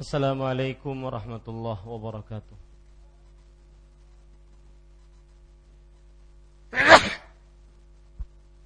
[0.00, 2.56] السلام عليكم ورحمة الله وبركاته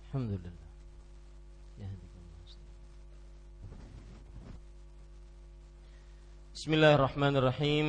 [0.06, 0.50] الحمد لله
[6.54, 7.86] بسم الله الرحمن الرحيم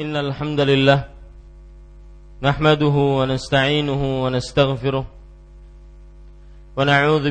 [0.00, 1.00] إن الحمد لله
[2.42, 5.06] نحمده ونستعينه ونستغفره
[6.76, 7.30] ونعوذ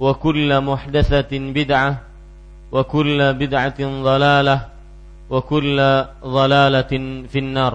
[0.00, 1.92] وكل محدثة بدعة
[2.72, 4.58] وكل بدعة ضلالة
[5.30, 5.78] وكل
[6.24, 6.92] ضلالة
[7.30, 7.74] في النار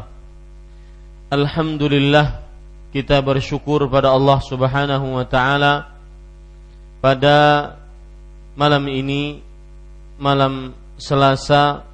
[1.32, 2.44] Alhamdulillah
[2.92, 5.96] kita bersyukur pada Allah Subhanahu wa taala
[7.00, 7.72] pada
[8.52, 9.40] malam ini
[10.20, 11.88] malam Selasa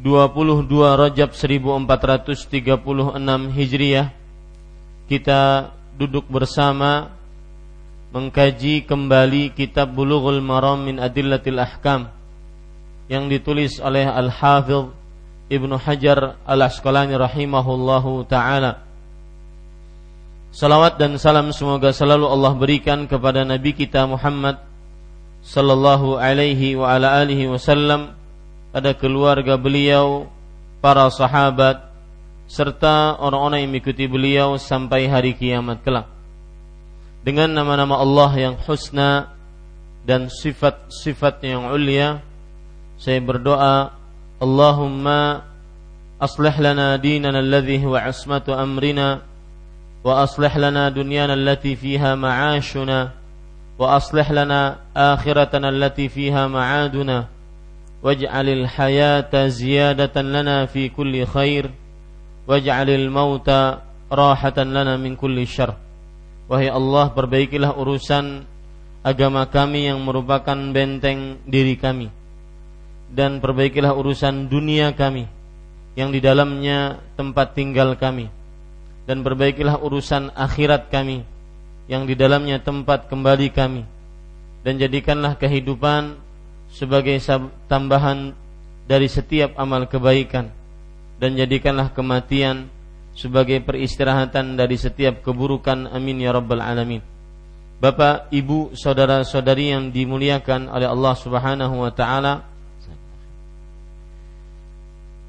[0.00, 0.64] 22
[0.96, 3.20] Rajab 1436
[3.52, 4.16] Hijriah
[5.12, 7.12] kita duduk bersama
[8.17, 12.09] mengkaji kembali kitab Bulughul Maram min Adillatil Ahkam
[13.05, 14.89] yang ditulis oleh Al-Hafidh
[15.53, 18.81] Ibnu Hajar Al-Asqalani rahimahullahu taala.
[20.49, 24.65] Salawat dan salam semoga selalu Allah berikan kepada Nabi kita Muhammad
[25.45, 28.17] sallallahu alaihi wa ala alihi wasallam
[28.73, 30.25] pada keluarga beliau,
[30.81, 31.85] para sahabat
[32.49, 36.16] serta orang-orang yang mengikuti beliau sampai hari kiamat kelak
[37.25, 39.33] dengan nama-nama Allah yang husna
[40.07, 42.23] dan sifat-sifat yang ulia
[42.97, 43.93] saya berdoa
[44.41, 45.45] Allahumma
[46.17, 49.21] aslih lana dinana alladhi huwa asmatu amrina
[50.01, 53.13] wa aslih lana dunyana allati fiha ma'ashuna
[53.77, 57.29] wa aslih lana akhiratana allati fiha ma'aduna
[58.01, 61.69] waj'alil hayata ziyadatan lana fi kulli khair
[62.49, 65.86] waj'alil mauta rahatan lana min kulli syarr
[66.47, 68.47] Wahai Allah perbaikilah urusan
[69.03, 72.07] agama kami yang merupakan benteng diri kami.
[73.11, 75.27] Dan perbaikilah urusan dunia kami
[75.99, 78.31] yang di dalamnya tempat tinggal kami.
[79.07, 81.23] Dan perbaikilah urusan akhirat kami
[81.87, 83.83] yang di dalamnya tempat kembali kami.
[84.63, 86.15] Dan jadikanlah kehidupan
[86.71, 87.15] sebagai
[87.71, 88.35] tambahan
[88.87, 90.51] dari setiap amal kebaikan.
[91.19, 92.71] Dan jadikanlah kematian
[93.17, 97.01] sebagai peristirahatan dari setiap keburukan amin ya rabbal alamin
[97.77, 102.41] Bapak, Ibu, saudara-saudari yang dimuliakan oleh Allah Subhanahu wa taala.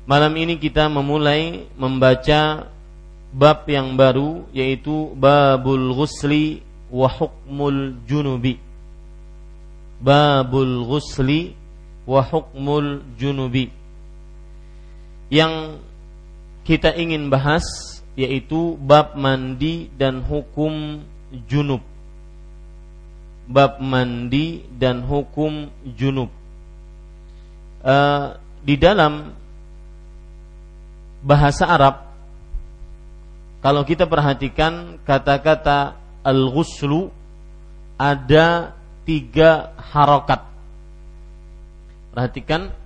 [0.09, 2.73] Malam ini kita memulai membaca
[3.37, 8.57] bab yang baru yaitu babul ghusli wa hukmul junubi.
[10.01, 11.53] Babul ghusli
[12.09, 13.69] wa hukmul junubi.
[15.29, 15.85] Yang
[16.69, 17.65] kita ingin bahas
[18.13, 21.01] yaitu bab mandi dan hukum
[21.49, 21.81] junub.
[23.49, 26.29] Bab mandi dan hukum junub.
[27.81, 29.33] Uh, di dalam
[31.25, 32.05] bahasa Arab
[33.65, 37.09] kalau kita perhatikan kata-kata al-ghuslu
[37.97, 38.77] ada
[39.09, 40.45] tiga harokat.
[42.13, 42.77] Perhatikan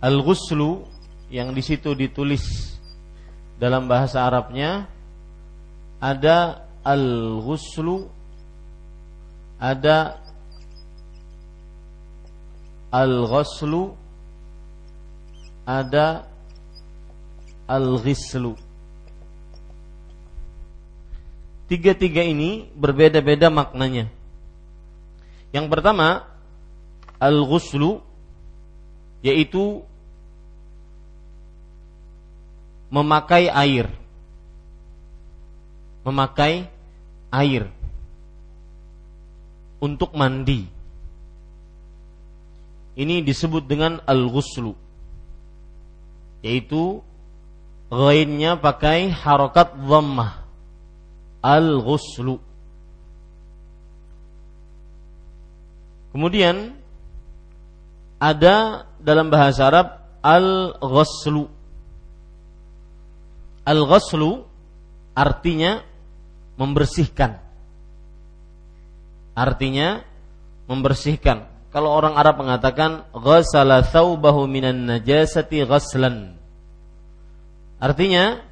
[0.00, 0.91] al-ghuslu
[1.32, 2.76] yang di situ ditulis
[3.56, 4.84] dalam bahasa Arabnya
[5.96, 8.04] ada al-ghuslu
[9.56, 10.20] ada
[12.92, 13.96] al-ghuslu
[15.64, 16.28] ada
[17.64, 18.52] al-ghislu
[21.72, 24.12] Tiga-tiga ini berbeda-beda maknanya.
[25.56, 26.28] Yang pertama,
[27.16, 28.04] al-ghuslu
[29.24, 29.80] yaitu
[32.92, 33.88] memakai air.
[36.04, 36.68] Memakai
[37.32, 37.72] air
[39.80, 40.68] untuk mandi.
[42.92, 44.76] Ini disebut dengan al-ghuslu.
[46.44, 47.00] Yaitu
[47.88, 50.44] ghainnya pakai harokat dhammah
[51.40, 52.36] al-ghuslu.
[56.12, 56.76] Kemudian
[58.20, 59.86] ada dalam bahasa Arab
[60.20, 61.61] al-ghuslu.
[63.62, 64.42] Al-ghuslu
[65.14, 65.82] artinya
[66.58, 67.38] membersihkan.
[69.32, 70.02] Artinya
[70.68, 71.48] membersihkan.
[71.72, 76.36] Kalau orang Arab mengatakan ghassala thawbahu minan najasati ghaslan.
[77.80, 78.44] Artinya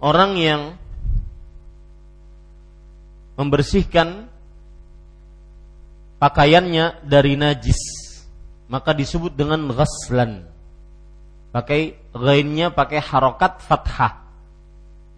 [0.00, 0.62] orang yang
[3.36, 4.28] membersihkan
[6.20, 7.80] pakaiannya dari najis
[8.68, 10.44] maka disebut dengan ghaslan
[11.50, 14.12] pakai ghainnya pakai harokat fathah.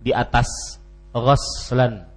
[0.02, 0.78] Di atas.
[1.12, 2.08] Ghaslan.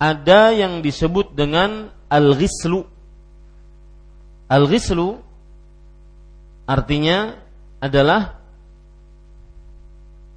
[0.00, 2.80] Ada yang disebut dengan al-ghislu.
[4.48, 5.08] Al-ghislu
[6.64, 7.34] artinya
[7.82, 8.40] adalah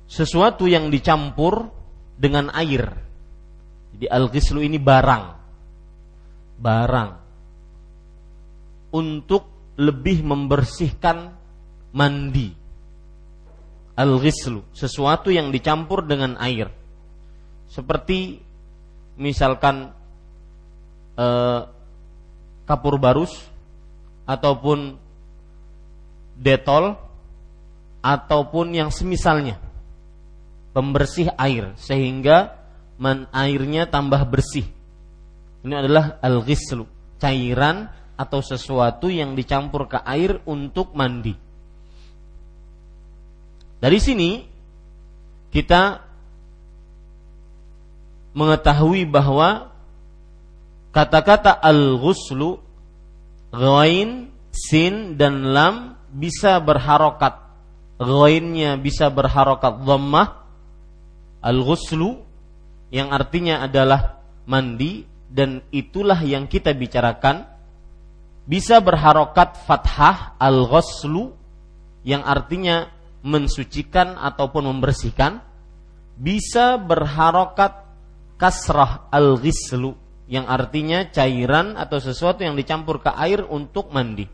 [0.09, 1.69] sesuatu yang dicampur
[2.17, 2.85] dengan air.
[3.93, 5.25] Jadi al-ghislu ini barang.
[6.59, 7.11] Barang.
[8.93, 11.33] Untuk lebih membersihkan
[11.93, 12.51] mandi.
[13.93, 16.73] Al-ghislu, sesuatu yang dicampur dengan air.
[17.69, 18.41] Seperti
[19.21, 19.93] misalkan
[21.13, 21.61] eh,
[22.65, 23.37] kapur barus
[24.25, 24.97] ataupun
[26.33, 26.97] detol
[28.01, 29.61] ataupun yang semisalnya
[30.73, 32.57] pembersih air sehingga
[32.97, 34.65] man airnya tambah bersih.
[35.63, 36.83] Ini adalah al-ghislu,
[37.21, 37.87] cairan
[38.19, 41.42] atau sesuatu yang dicampur ke air untuk mandi.
[43.83, 44.39] Dari sini
[45.51, 45.99] kita
[48.31, 49.75] mengetahui bahwa
[50.95, 52.63] kata-kata al-ghuslu
[53.51, 57.43] ghain, sin dan lam bisa berharokat.
[57.99, 60.47] Ghainnya bisa berharokat dhammah.
[61.43, 62.23] Al-ghuslu
[62.87, 67.43] yang artinya adalah mandi dan itulah yang kita bicarakan
[68.47, 71.35] bisa berharokat fathah al-ghuslu
[72.07, 72.87] yang artinya
[73.23, 75.39] mensucikan ataupun membersihkan
[76.19, 77.87] bisa berharokat
[78.37, 79.95] kasrah al-ghislu
[80.27, 84.27] yang artinya cairan atau sesuatu yang dicampur ke air untuk mandi.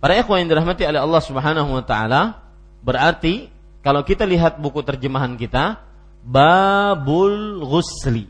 [0.00, 2.40] Para ikhwan yang dirahmati oleh Allah Subhanahu wa taala,
[2.84, 3.48] berarti
[3.80, 5.80] kalau kita lihat buku terjemahan kita,
[6.20, 8.26] babul ghusli.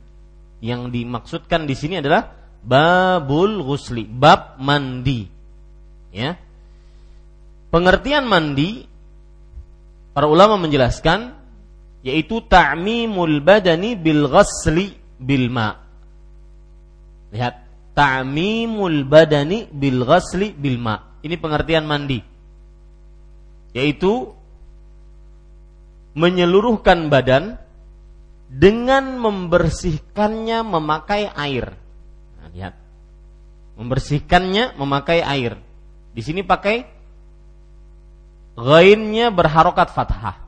[0.61, 5.27] Yang dimaksudkan di sini adalah babul ghusli, bab mandi.
[6.13, 6.39] Ya.
[7.77, 8.89] Pengertian mandi
[10.17, 11.37] para ulama menjelaskan
[12.01, 15.77] yaitu ta'mimul badani bil ghusli bil ma.
[17.37, 17.55] Lihat,
[17.93, 21.21] ta'mimul badani bil ghusli bil ma.
[21.21, 22.17] Ini pengertian mandi.
[23.77, 24.33] Yaitu
[26.17, 27.61] menyeluruhkan badan
[28.49, 31.77] dengan membersihkannya memakai air.
[32.41, 32.73] Nah, lihat.
[33.77, 35.61] Membersihkannya memakai air.
[36.17, 36.96] Di sini pakai
[38.57, 40.41] ghainnya berharokat fathah.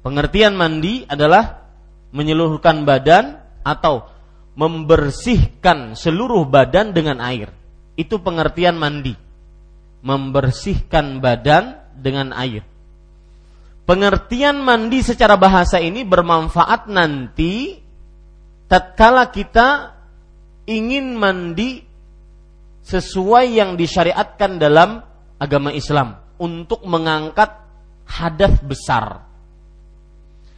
[0.00, 1.68] Pengertian mandi adalah
[2.10, 4.08] menyeluruhkan badan atau
[4.56, 7.52] membersihkan seluruh badan dengan air.
[7.94, 9.12] Itu pengertian mandi.
[10.00, 12.64] Membersihkan badan dengan air
[13.90, 17.82] pengertian mandi secara bahasa ini bermanfaat nanti
[18.70, 19.98] tatkala kita
[20.70, 21.82] ingin mandi
[22.86, 25.02] sesuai yang disyariatkan dalam
[25.42, 27.52] agama Islam untuk mengangkat
[28.08, 29.22] hadas besar.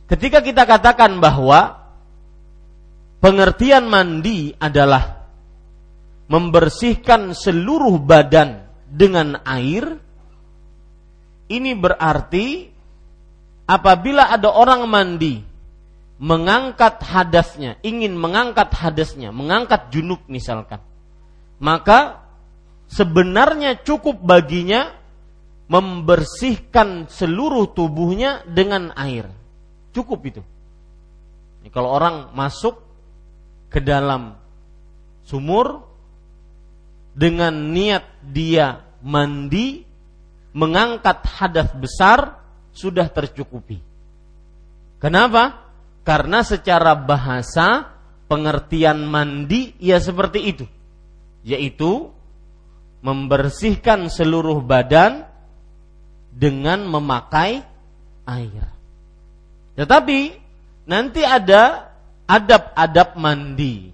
[0.06, 1.82] Ketika kita katakan bahwa
[3.18, 5.26] pengertian mandi adalah
[6.30, 9.98] membersihkan seluruh badan dengan air,
[11.50, 12.70] ini berarti
[13.66, 15.42] apabila ada orang mandi
[16.22, 20.78] mengangkat hadasnya, ingin mengangkat hadasnya, mengangkat junub misalkan,
[21.58, 22.22] maka
[22.86, 25.01] sebenarnya cukup baginya
[25.70, 29.30] membersihkan seluruh tubuhnya dengan air.
[29.92, 30.42] Cukup itu.
[31.70, 32.82] Kalau orang masuk
[33.72, 34.36] ke dalam
[35.24, 35.86] sumur
[37.14, 39.80] dengan niat dia mandi
[40.52, 42.42] mengangkat hadas besar
[42.72, 43.80] sudah tercukupi.
[45.00, 45.72] Kenapa?
[46.02, 47.94] Karena secara bahasa
[48.28, 50.66] pengertian mandi ya seperti itu.
[51.42, 52.10] Yaitu
[53.02, 55.31] membersihkan seluruh badan
[56.32, 57.60] dengan memakai
[58.24, 58.64] air.
[59.76, 60.20] Tetapi
[60.88, 61.92] nanti ada
[62.26, 63.92] adab-adab mandi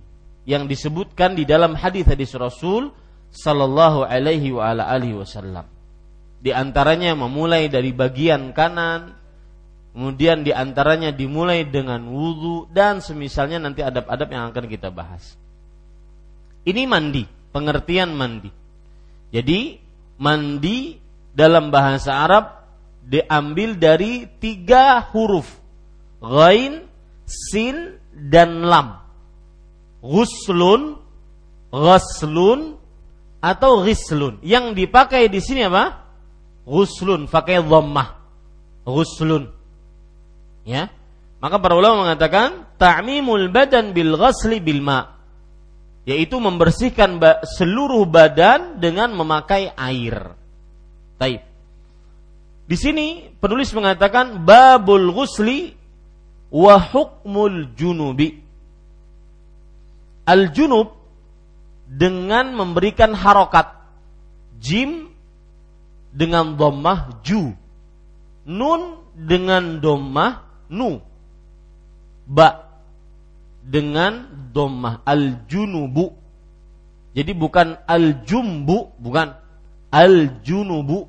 [0.49, 2.95] yang disebutkan di dalam hadis-hadis Rasul
[3.35, 5.67] sallallahu alaihi wa ala alihi wasallam.
[6.39, 9.13] Di antaranya memulai dari bagian kanan,
[9.93, 15.35] kemudian di antaranya dimulai dengan wudhu dan semisalnya nanti adab-adab yang akan kita bahas.
[16.63, 18.51] Ini mandi, pengertian mandi.
[19.29, 19.77] Jadi
[20.23, 21.08] mandi
[21.39, 22.45] dalam bahasa Arab
[23.07, 25.47] diambil dari tiga huruf.
[26.19, 26.83] Ghain,
[27.23, 28.99] Sin, dan Lam.
[30.03, 30.99] Ghuslun,
[31.71, 32.75] Ghaslun,
[33.39, 34.43] atau Ghislun.
[34.43, 36.03] Yang dipakai di sini apa?
[36.67, 38.19] Ghuslun, pakai dhammah.
[38.83, 39.47] Ghuslun.
[40.67, 40.91] Ya.
[41.39, 45.19] Maka para ulama mengatakan Ta'mimul badan bil ghasli bil ma'
[46.09, 50.38] yaitu membersihkan seluruh badan dengan memakai air.
[51.19, 51.43] Taib.
[52.69, 55.75] Di sini penulis mengatakan babul ghusli
[56.53, 58.39] wa hukmul junubi.
[60.29, 60.93] Al junub
[61.89, 63.73] dengan memberikan harokat
[64.61, 65.09] jim
[66.13, 67.57] dengan dhammah ju.
[68.49, 71.01] Nun dengan dhammah nu.
[72.29, 72.69] Ba
[73.69, 76.17] dengan dhammah al-junubu.
[77.13, 79.37] Jadi bukan al-jumbu, bukan
[79.91, 81.09] al-junubu.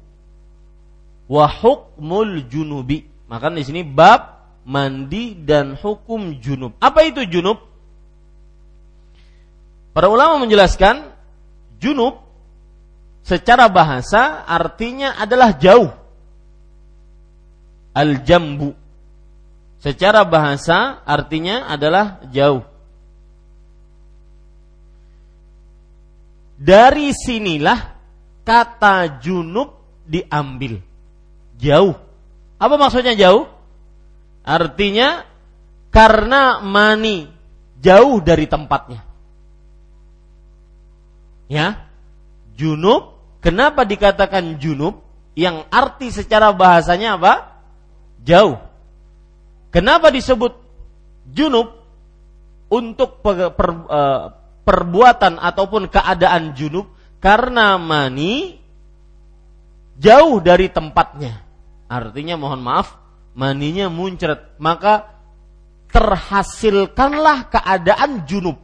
[1.30, 3.06] Wa hukmul junubi.
[3.30, 6.74] Maka di sini bab mandi dan hukum junub.
[6.82, 7.62] Apa itu junub?
[9.94, 11.10] Para ulama menjelaskan
[11.82, 12.22] junub
[13.26, 15.94] secara bahasa artinya adalah jauh.
[17.94, 18.78] Al-jambu
[19.80, 22.64] secara bahasa artinya adalah jauh.
[26.60, 27.99] Dari sinilah
[28.50, 29.78] kata junub
[30.10, 30.82] diambil.
[31.62, 31.94] Jauh.
[32.58, 33.46] Apa maksudnya jauh?
[34.42, 35.30] Artinya
[35.94, 37.30] karena mani
[37.78, 39.06] jauh dari tempatnya.
[41.46, 41.86] Ya.
[42.58, 45.06] Junub, kenapa dikatakan junub?
[45.38, 47.64] Yang arti secara bahasanya apa?
[48.26, 48.60] Jauh
[49.70, 50.58] Kenapa disebut
[51.30, 51.78] junub
[52.74, 54.34] untuk per, per, uh,
[54.66, 56.90] perbuatan ataupun keadaan junub?
[57.20, 58.56] Karena mani
[60.00, 61.44] jauh dari tempatnya.
[61.92, 62.96] Artinya mohon maaf,
[63.36, 65.20] maninya muncrat, maka
[65.92, 68.58] terhasilkanlah keadaan junub.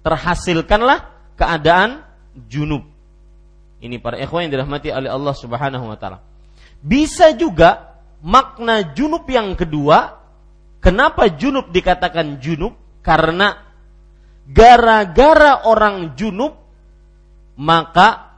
[0.00, 2.06] Terhasilkanlah keadaan
[2.48, 2.88] junub.
[3.82, 6.24] Ini para ikhwan yang dirahmati oleh Allah Subhanahu wa taala.
[6.80, 10.16] Bisa juga makna junub yang kedua,
[10.80, 12.72] kenapa junub dikatakan junub?
[13.04, 13.54] Karena
[14.46, 16.65] gara-gara orang junub
[17.56, 18.36] maka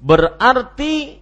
[0.00, 1.18] berarti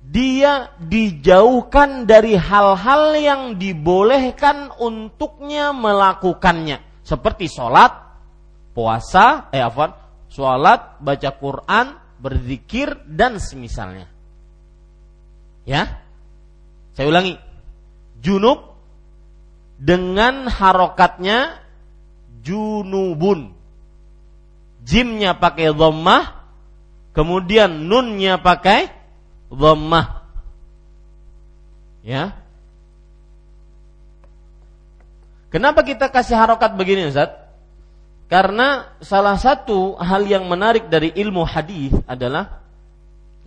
[0.00, 7.92] dia dijauhkan dari hal-hal yang dibolehkan untuknya melakukannya seperti sholat,
[8.74, 9.98] puasa, eh apa?
[10.30, 11.86] sholat, baca Quran,
[12.22, 14.06] berzikir dan semisalnya.
[15.66, 16.00] Ya,
[16.94, 17.34] saya ulangi.
[18.20, 18.76] Junub
[19.80, 21.56] dengan harokatnya
[22.44, 23.56] junubun.
[24.84, 26.40] Jimnya pakai dhammah,
[27.12, 28.88] kemudian nunnya pakai
[29.52, 30.24] dhammah.
[32.00, 32.36] Ya.
[35.50, 37.34] Kenapa kita kasih harokat begini Ustaz?
[38.30, 42.60] Karena salah satu hal yang menarik dari ilmu hadis adalah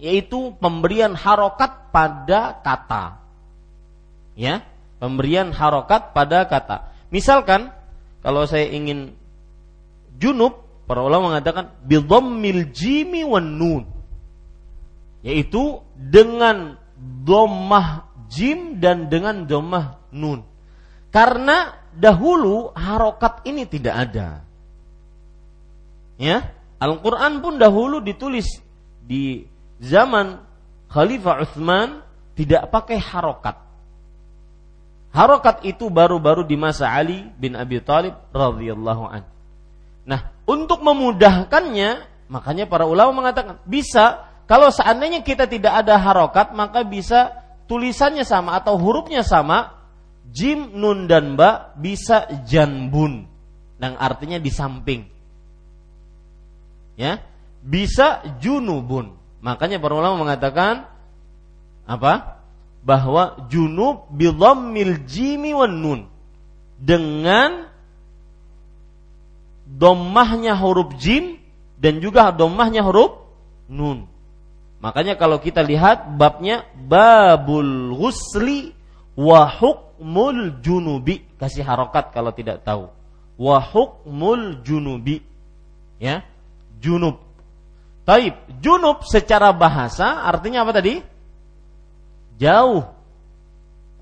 [0.04, 3.24] yaitu pemberian harokat pada kata
[4.34, 4.66] ya
[4.98, 7.70] pemberian harokat pada kata misalkan
[8.26, 9.14] kalau saya ingin
[10.18, 13.84] junub para ulama mengatakan bidhammil jimi wan nun.
[15.24, 20.44] Yaitu dengan domah jim dan dengan domah nun.
[21.14, 24.44] Karena dahulu harokat ini tidak ada.
[26.18, 28.60] Ya Al-Quran pun dahulu ditulis
[29.00, 29.48] di
[29.80, 30.44] zaman
[30.92, 32.04] Khalifah Utsman
[32.36, 33.56] tidak pakai harokat.
[35.14, 39.24] Harokat itu baru-baru di masa Ali bin Abi Thalib radhiyallahu an.
[40.04, 41.92] Nah, untuk memudahkannya,
[42.28, 47.32] makanya para ulama mengatakan bisa kalau seandainya kita tidak ada harokat, maka bisa
[47.72, 49.88] tulisannya sama atau hurufnya sama,
[50.28, 53.26] jim, nun dan ba bisa janbun.
[53.80, 55.02] Yang artinya di samping.
[57.00, 57.24] Ya,
[57.64, 59.16] bisa junubun.
[59.44, 60.88] Makanya para ulama mengatakan
[61.84, 62.40] apa?
[62.84, 66.02] Bahwa junub bidhammil jimi wan nun.
[66.80, 67.73] Dengan
[69.74, 71.42] dommahnya huruf jim
[71.82, 73.18] dan juga dommahnya huruf
[73.66, 74.06] nun.
[74.84, 78.76] Makanya kalau kita lihat babnya babul ghusli
[79.16, 81.24] wa hukmul junubi.
[81.40, 82.92] Kasih harokat kalau tidak tahu.
[83.40, 85.24] Wa hukmul junubi.
[85.98, 86.28] Ya
[86.84, 87.24] junub.
[88.04, 91.00] Taib junub secara bahasa artinya apa tadi?
[92.36, 92.84] Jauh.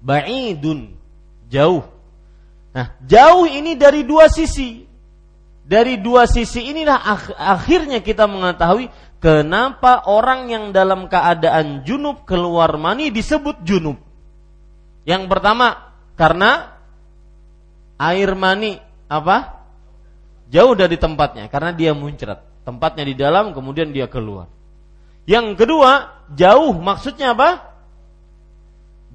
[0.01, 0.97] Ba'idun.
[1.53, 1.85] Jauh.
[2.73, 4.90] Nah jauh ini dari dua sisi
[5.61, 6.99] dari dua sisi inilah
[7.37, 8.89] akhirnya kita mengetahui
[9.21, 14.01] Kenapa orang yang dalam keadaan junub keluar mani disebut junub?
[15.05, 16.73] Yang pertama, karena
[18.01, 19.61] air mani apa?
[20.49, 22.41] Jauh dari tempatnya karena dia muncrat.
[22.65, 24.49] Tempatnya di dalam kemudian dia keluar.
[25.29, 27.77] Yang kedua, jauh maksudnya apa?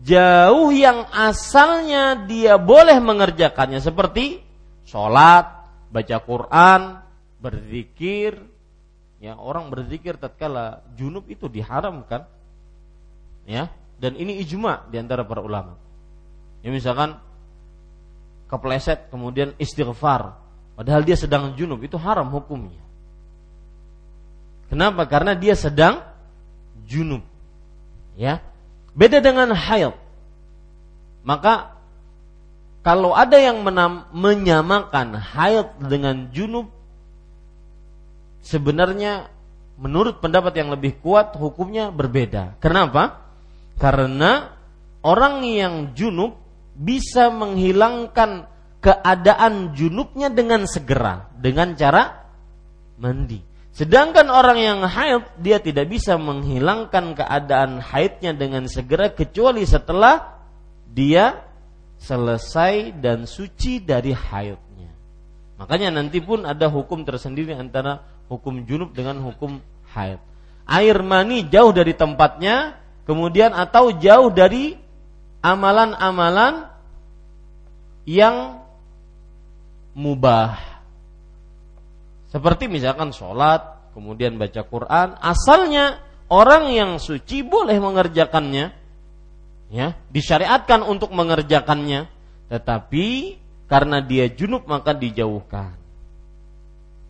[0.06, 4.38] Jauh yang asalnya dia boleh mengerjakannya seperti
[4.86, 5.55] sholat,
[5.90, 6.80] baca Quran,
[7.40, 8.40] berzikir,
[9.22, 12.26] ya orang berzikir tatkala junub itu diharamkan.
[13.46, 15.78] Ya dan ini ijma di antara para ulama.
[16.60, 17.16] Ya misalkan
[18.50, 20.36] kepleset kemudian istighfar.
[20.76, 22.82] Padahal dia sedang junub itu haram hukumnya.
[24.68, 25.06] Kenapa?
[25.06, 26.02] Karena dia sedang
[26.84, 27.22] junub.
[28.18, 28.42] Ya
[28.92, 29.94] beda dengan haid.
[31.26, 31.75] Maka
[32.86, 36.70] kalau ada yang menam, menyamakan haid dengan junub
[38.46, 39.26] sebenarnya
[39.74, 42.62] menurut pendapat yang lebih kuat hukumnya berbeda.
[42.62, 43.26] Kenapa?
[43.82, 44.54] Karena
[45.02, 46.38] orang yang junub
[46.78, 48.46] bisa menghilangkan
[48.78, 52.30] keadaan junubnya dengan segera dengan cara
[53.02, 53.42] mandi.
[53.74, 60.38] Sedangkan orang yang haid dia tidak bisa menghilangkan keadaan haidnya dengan segera kecuali setelah
[60.86, 61.42] dia
[61.96, 64.90] selesai dan suci dari haidnya.
[65.56, 69.58] Makanya nanti pun ada hukum tersendiri antara hukum junub dengan hukum
[69.96, 70.20] haid.
[70.66, 74.76] Air mani jauh dari tempatnya, kemudian atau jauh dari
[75.40, 76.66] amalan-amalan
[78.04, 78.62] yang
[79.96, 80.58] mubah.
[82.28, 88.74] Seperti misalkan sholat, kemudian baca Quran, asalnya orang yang suci boleh mengerjakannya,
[89.70, 92.06] ya, disyariatkan untuk mengerjakannya,
[92.52, 95.74] tetapi karena dia junub maka dijauhkan.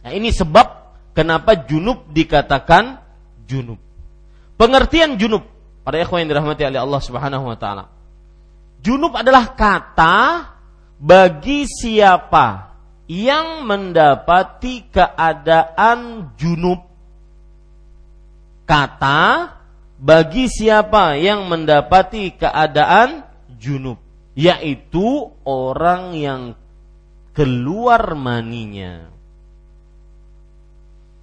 [0.06, 3.00] Nah, ini sebab Kenapa junub dikatakan
[3.48, 3.80] junub?
[4.60, 5.48] Pengertian junub
[5.80, 7.88] pada ikhwan yang dirahmati oleh Allah Subhanahu wa taala.
[8.84, 10.44] Junub adalah kata
[11.00, 12.76] bagi siapa
[13.08, 16.84] yang mendapati keadaan junub.
[18.68, 19.56] Kata
[19.96, 23.24] bagi siapa yang mendapati keadaan
[23.56, 23.96] junub,
[24.37, 26.42] yaitu orang yang
[27.32, 29.16] keluar maninya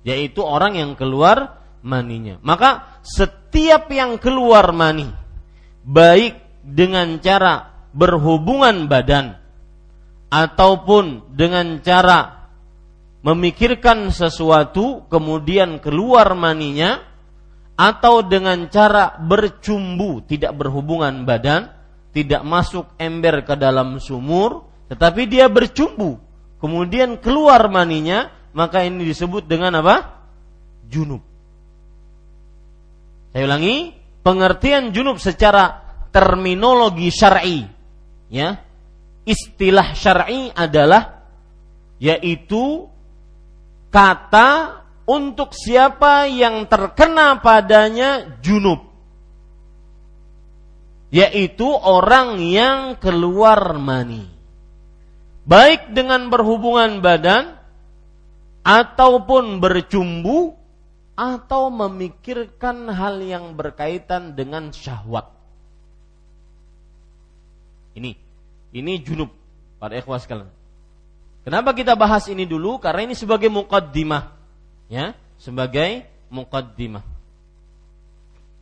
[0.03, 2.37] yaitu orang yang keluar maninya.
[2.43, 5.07] Maka setiap yang keluar mani
[5.83, 9.39] baik dengan cara berhubungan badan
[10.31, 12.47] ataupun dengan cara
[13.23, 16.99] memikirkan sesuatu kemudian keluar maninya
[17.73, 21.73] atau dengan cara bercumbu tidak berhubungan badan
[22.13, 26.21] tidak masuk ember ke dalam sumur tetapi dia bercumbu
[26.61, 30.23] kemudian keluar maninya maka ini disebut dengan apa?
[30.87, 31.25] Junub.
[33.33, 35.81] Saya ulangi, pengertian junub secara
[36.13, 37.65] terminologi syar'i,
[38.29, 38.61] ya.
[39.25, 41.25] Istilah syar'i adalah
[41.97, 42.85] yaitu
[43.89, 48.91] kata untuk siapa yang terkena padanya junub
[51.13, 54.33] yaitu orang yang keluar mani
[55.43, 57.59] baik dengan berhubungan badan
[58.63, 60.55] ataupun bercumbu
[61.13, 65.29] atau memikirkan hal yang berkaitan dengan syahwat.
[67.93, 68.17] Ini,
[68.73, 69.29] ini junub
[69.77, 70.49] pada ikhwas sekalian.
[71.45, 72.81] Kenapa kita bahas ini dulu?
[72.81, 74.32] Karena ini sebagai mukaddimah,
[74.93, 77.01] ya, sebagai mukaddimah.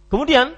[0.07, 0.55] Kemudian,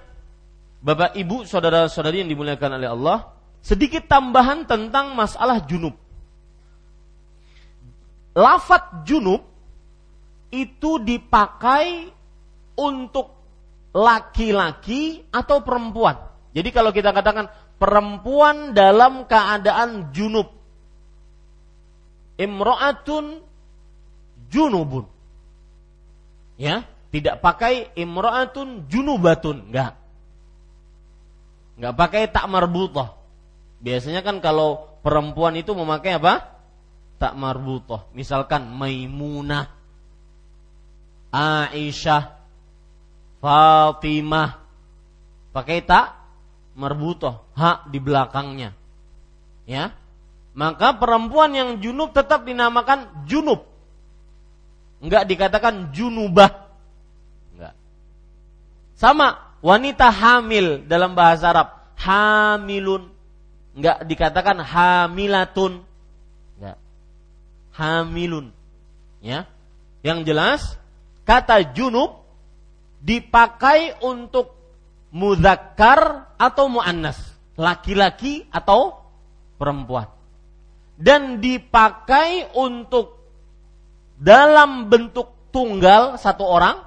[0.86, 3.18] Bapak Ibu, saudara-saudari yang dimuliakan oleh Allah,
[3.66, 5.98] sedikit tambahan tentang masalah junub
[8.34, 9.42] lafat junub
[10.54, 12.10] itu dipakai
[12.78, 13.34] untuk
[13.94, 16.18] laki-laki atau perempuan.
[16.54, 20.50] Jadi kalau kita katakan perempuan dalam keadaan junub.
[22.38, 23.42] Imra'atun
[24.50, 25.06] junubun.
[26.60, 29.98] Ya, tidak pakai imra'atun junubatun, enggak.
[31.78, 33.18] Enggak pakai tak marbutah.
[33.84, 36.54] Biasanya kan kalau perempuan itu memakai apa?
[37.18, 38.08] Tak marbutah.
[38.14, 39.70] Misalkan Maimunah,
[41.34, 42.38] Aisyah,
[43.42, 44.62] Fatimah.
[45.54, 46.18] Pakai tak
[46.78, 48.74] marbutah, hak di belakangnya.
[49.66, 49.94] Ya.
[50.54, 53.73] Maka perempuan yang junub tetap dinamakan junub.
[55.04, 56.72] Enggak dikatakan junubah.
[57.52, 57.76] Enggak.
[58.96, 61.68] Sama wanita hamil dalam bahasa Arab,
[62.00, 63.12] hamilun.
[63.76, 65.84] Enggak dikatakan hamilatun.
[66.56, 66.78] Enggak.
[67.76, 68.56] Hamilun.
[69.20, 69.44] Ya.
[70.08, 70.62] Yang jelas
[71.28, 72.24] kata junub
[73.04, 74.56] dipakai untuk
[75.12, 77.20] muzakkar atau muannas,
[77.60, 79.04] laki-laki atau
[79.60, 80.08] perempuan.
[80.96, 83.23] Dan dipakai untuk
[84.24, 86.80] dalam bentuk tunggal satu orang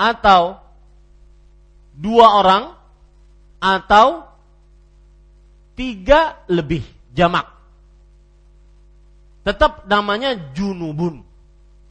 [0.00, 0.56] atau
[1.92, 2.72] dua orang
[3.60, 4.24] atau
[5.76, 6.80] tiga lebih
[7.12, 7.44] jamak.
[9.44, 11.20] Tetap namanya junubun.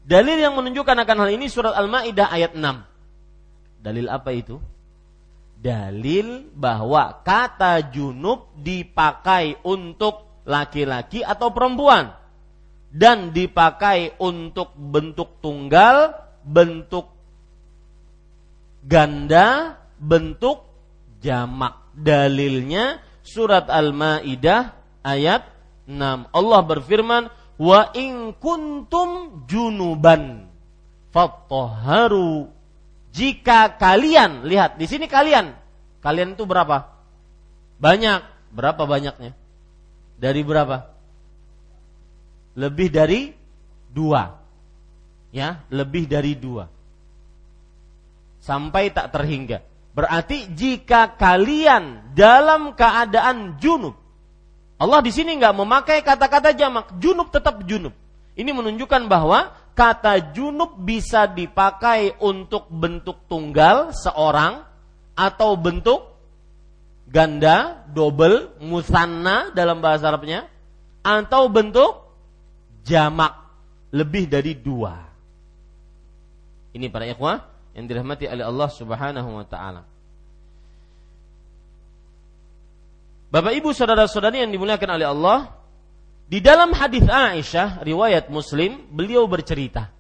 [0.08, 3.84] Dalil yang menunjukkan akan hal ini surat Al-Maidah ayat 6.
[3.84, 4.56] Dalil apa itu?
[5.58, 12.16] Dalil bahwa kata junub dipakai untuk laki-laki atau perempuan
[12.92, 17.12] dan dipakai untuk bentuk tunggal, bentuk
[18.84, 20.64] ganda, bentuk
[21.20, 21.84] jamak.
[21.98, 25.50] Dalilnya surat Al-Maidah ayat
[25.90, 26.30] 6.
[26.32, 27.24] Allah berfirman,
[27.58, 30.46] wa in kuntum junuban
[31.10, 32.54] fattoharu
[33.10, 35.58] jika kalian lihat di sini kalian.
[36.00, 36.94] Kalian itu berapa?
[37.82, 38.38] Banyak.
[38.54, 39.36] Berapa banyaknya?
[40.18, 40.97] Dari berapa
[42.58, 43.38] lebih dari
[43.94, 44.42] dua.
[45.30, 46.66] Ya lebih dari dua.
[48.42, 49.62] Sampai tak terhingga.
[49.94, 53.98] Berarti jika kalian dalam keadaan junub
[54.78, 57.98] Allah di sini nggak memakai kata-kata jamak, junub tetap junub.
[58.38, 64.62] Ini menunjukkan bahwa kata junub bisa dipakai untuk bentuk tunggal seorang
[65.18, 66.14] atau bentuk
[67.10, 70.46] ganda, double, musanna dalam bahasa Arabnya,
[71.02, 72.07] atau bentuk
[72.88, 73.36] jamak
[73.92, 74.96] lebih dari dua.
[76.72, 77.44] Ini para ikhwah
[77.76, 79.84] yang dirahmati oleh Allah Subhanahu wa taala.
[83.28, 85.40] Bapak Ibu saudara-saudari yang dimuliakan oleh Allah,
[86.32, 89.92] di dalam hadis Aisyah riwayat Muslim, beliau bercerita,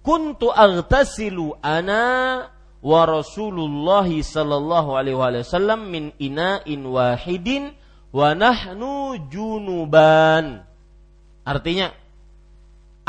[0.00, 2.48] "Kuntu aghtasilu ana
[2.80, 7.76] wa Rasulullah sallallahu alaihi wasallam min ina'in wahidin
[8.16, 10.64] wa nahnu junuban."
[11.44, 11.92] Artinya,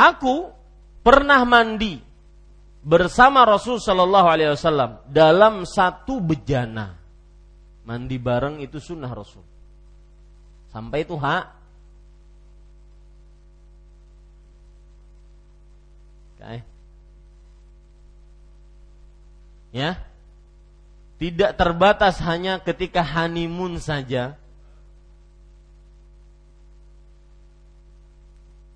[0.01, 0.49] aku
[1.05, 2.01] pernah mandi
[2.81, 6.97] bersama Rasul sallallahu alaihi wasallam dalam satu bejana.
[7.81, 9.41] Mandi bareng itu sunnah Rasul
[10.71, 11.45] Sampai itu hak.
[16.39, 16.59] Okay.
[19.75, 19.99] Ya.
[21.19, 24.40] Tidak terbatas hanya ketika honeymoon saja.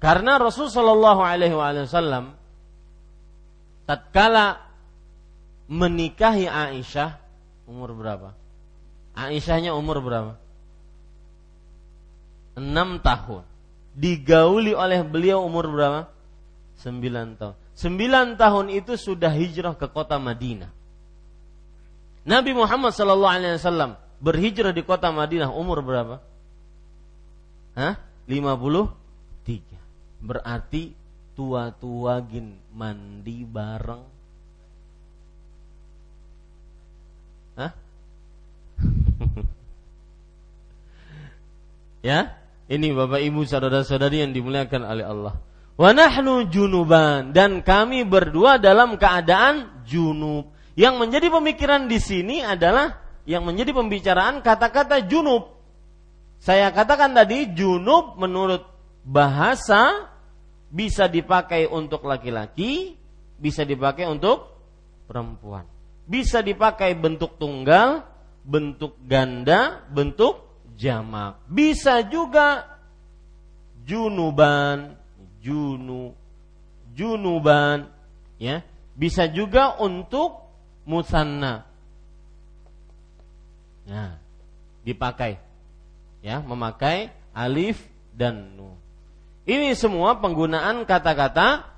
[0.06, 2.38] Karena Rasul Shallallahu Alaihi Wasallam
[3.90, 4.62] tatkala
[5.66, 7.18] menikahi Aisyah
[7.66, 8.38] umur berapa?
[9.18, 10.38] Aisyahnya umur berapa?
[12.56, 13.44] enam tahun.
[13.96, 16.12] Digauli oleh beliau umur berapa?
[16.80, 17.56] Sembilan tahun.
[17.76, 20.72] Sembilan tahun itu sudah hijrah ke kota Madinah.
[22.26, 26.20] Nabi Muhammad Sallallahu Alaihi Wasallam berhijrah di kota Madinah umur berapa?
[27.76, 28.00] Hah?
[29.46, 29.85] tiga.
[30.26, 30.90] Berarti
[31.38, 34.04] tua-tua gin mandi bareng.
[37.62, 37.72] Hah?
[42.10, 42.34] ya?
[42.66, 45.38] Ini Bapak Ibu saudara-saudari yang dimuliakan oleh Allah.
[45.78, 50.50] Wa nahnu junuban dan kami berdua dalam keadaan junub.
[50.74, 52.98] Yang menjadi pemikiran di sini adalah
[53.30, 55.54] yang menjadi pembicaraan kata-kata junub.
[56.42, 58.66] Saya katakan tadi junub menurut
[59.06, 60.15] bahasa
[60.76, 63.00] bisa dipakai untuk laki-laki,
[63.40, 64.52] bisa dipakai untuk
[65.08, 65.64] perempuan.
[66.04, 68.04] Bisa dipakai bentuk tunggal,
[68.44, 70.44] bentuk ganda, bentuk
[70.76, 71.40] jamak.
[71.48, 72.68] Bisa juga
[73.88, 75.00] junuban,
[75.40, 76.12] junu,
[76.92, 77.88] junuban,
[78.36, 78.60] ya.
[79.00, 80.44] Bisa juga untuk
[80.84, 81.64] musanna.
[83.88, 84.20] Nah,
[84.84, 85.40] dipakai.
[86.20, 87.80] Ya, memakai alif
[88.12, 88.85] dan nun.
[89.46, 91.70] Ini semua penggunaan kata-kata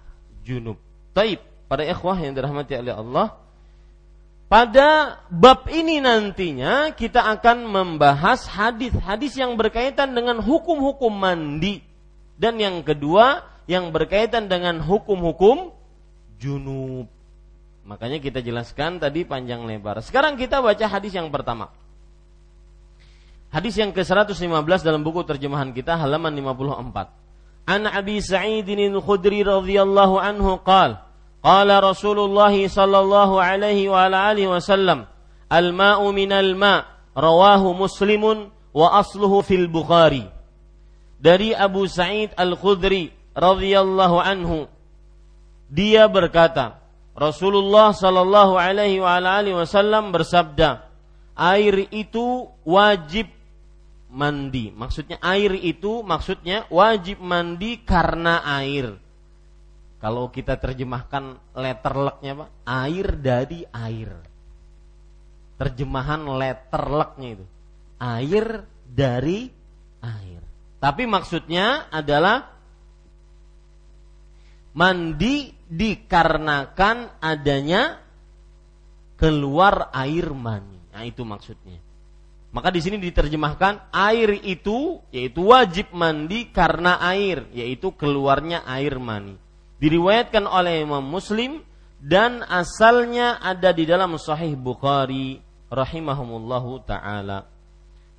[0.47, 0.79] junub.
[1.11, 1.43] Taib.
[1.67, 3.35] Pada ikhwah yang dirahmati oleh Allah,
[4.47, 11.83] pada bab ini nantinya kita akan membahas hadis-hadis yang berkaitan dengan hukum-hukum mandi
[12.39, 15.75] dan yang kedua yang berkaitan dengan hukum-hukum
[16.39, 17.11] junub.
[17.83, 19.99] Makanya kita jelaskan tadi panjang lebar.
[19.99, 21.75] Sekarang kita baca hadis yang pertama.
[23.51, 27.26] Hadis yang ke-115 dalam buku terjemahan kita halaman 54
[27.67, 31.03] an Abi Sa'id al-Khudri radhiyallahu anhu qala
[31.43, 35.03] qala Rasulullah sallallahu alaihi wa alihi wasallam
[35.51, 40.23] al-ma'u minal ma' rawahu Muslimun wa asluhu fil Bukhari
[41.19, 44.71] dari Abu Sa'id al-Khudri radhiyallahu anhu
[45.67, 46.79] dia berkata
[47.17, 50.87] Rasulullah sallallahu alaihi wa alihi wasallam bersabda
[51.35, 53.29] air itu wajib
[54.07, 58.95] mandi maksudnya air itu maksudnya wajib mandi karena air
[59.97, 64.09] kalau kita terjemahkan letter leknya Pak, air dari air.
[65.57, 67.45] Terjemahan letter leknya itu.
[67.97, 68.45] Air
[68.85, 69.49] dari
[70.05, 70.41] air.
[70.77, 72.45] Tapi maksudnya adalah
[74.77, 77.97] mandi dikarenakan adanya
[79.17, 80.77] keluar air mani.
[80.93, 81.81] Nah, itu maksudnya.
[82.57, 89.37] Maka di sini diterjemahkan air itu yaitu wajib mandi karena air, yaitu keluarnya air mani
[89.77, 91.61] diriwayatkan oleh Imam Muslim
[92.01, 97.45] dan asalnya ada di dalam Sahih Bukhari rahimahumullahu taala.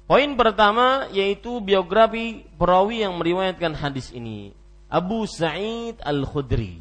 [0.09, 4.57] Poin pertama yaitu biografi perawi yang meriwayatkan hadis ini.
[4.89, 6.81] Abu Sa'id Al-Khudri.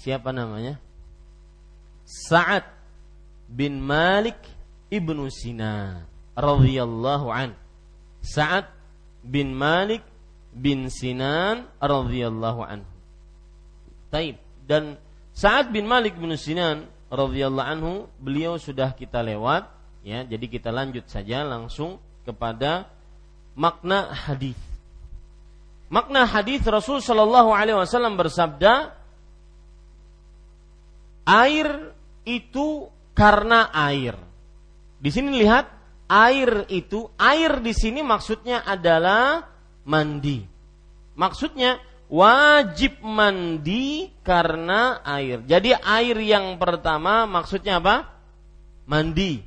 [0.00, 0.80] Siapa namanya?
[2.08, 2.64] Sa'ad
[3.50, 4.40] bin Malik
[4.88, 7.56] ibnu Sinan radhiyallahu an.
[8.22, 8.70] Sa'ad
[9.22, 10.02] bin Malik
[10.52, 12.80] bin Sinan radhiyallahu an.
[14.12, 14.38] Taib.
[14.64, 14.96] Dan
[15.32, 19.68] Sa'ad bin Malik bin Sinan radhiyallahu anhu beliau sudah kita lewat
[20.00, 22.88] ya jadi kita lanjut saja langsung kepada
[23.52, 24.56] makna hadis.
[25.92, 28.96] Makna hadis Rasul Shallallahu alaihi wasallam bersabda
[31.28, 31.92] air
[32.24, 34.16] itu karena air.
[35.02, 35.68] Di sini lihat
[36.12, 39.48] air itu air di sini maksudnya adalah
[39.88, 40.44] mandi.
[41.16, 41.80] Maksudnya
[42.12, 45.40] wajib mandi karena air.
[45.48, 48.12] Jadi air yang pertama maksudnya apa?
[48.84, 49.40] Mandi.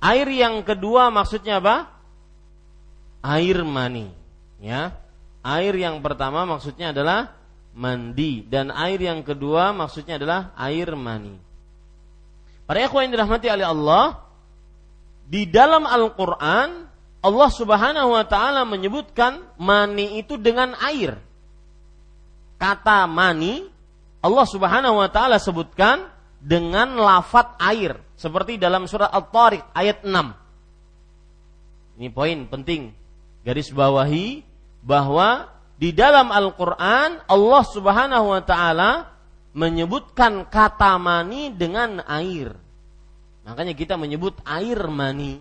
[0.00, 1.92] Air yang kedua maksudnya apa?
[3.20, 4.08] Air mani.
[4.56, 4.96] Ya.
[5.44, 7.36] Air yang pertama maksudnya adalah
[7.76, 11.36] mandi dan air yang kedua maksudnya adalah air mani.
[12.66, 14.25] Para ikhwan yang dirahmati oleh Allah,
[15.26, 16.86] di dalam Al-Qur'an
[17.20, 21.18] Allah Subhanahu wa taala menyebutkan mani itu dengan air
[22.56, 23.66] kata mani
[24.22, 26.08] Allah Subhanahu wa taala sebutkan
[26.42, 32.00] dengan lafat air seperti dalam surat At-Tariq ayat 6.
[32.00, 32.92] Ini poin penting
[33.46, 34.42] garis bawahi
[34.82, 39.12] bahwa di dalam Al-Qur'an Allah Subhanahu wa taala
[39.56, 42.56] menyebutkan kata mani dengan air.
[43.46, 45.38] Makanya kita menyebut air mani.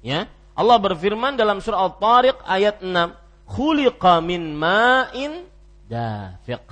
[0.00, 0.26] Ya.
[0.58, 3.14] Allah berfirman dalam surah Al-Tariq ayat 6,
[3.46, 5.46] "Khuliqa min ma'in
[5.88, 6.66] dafiq.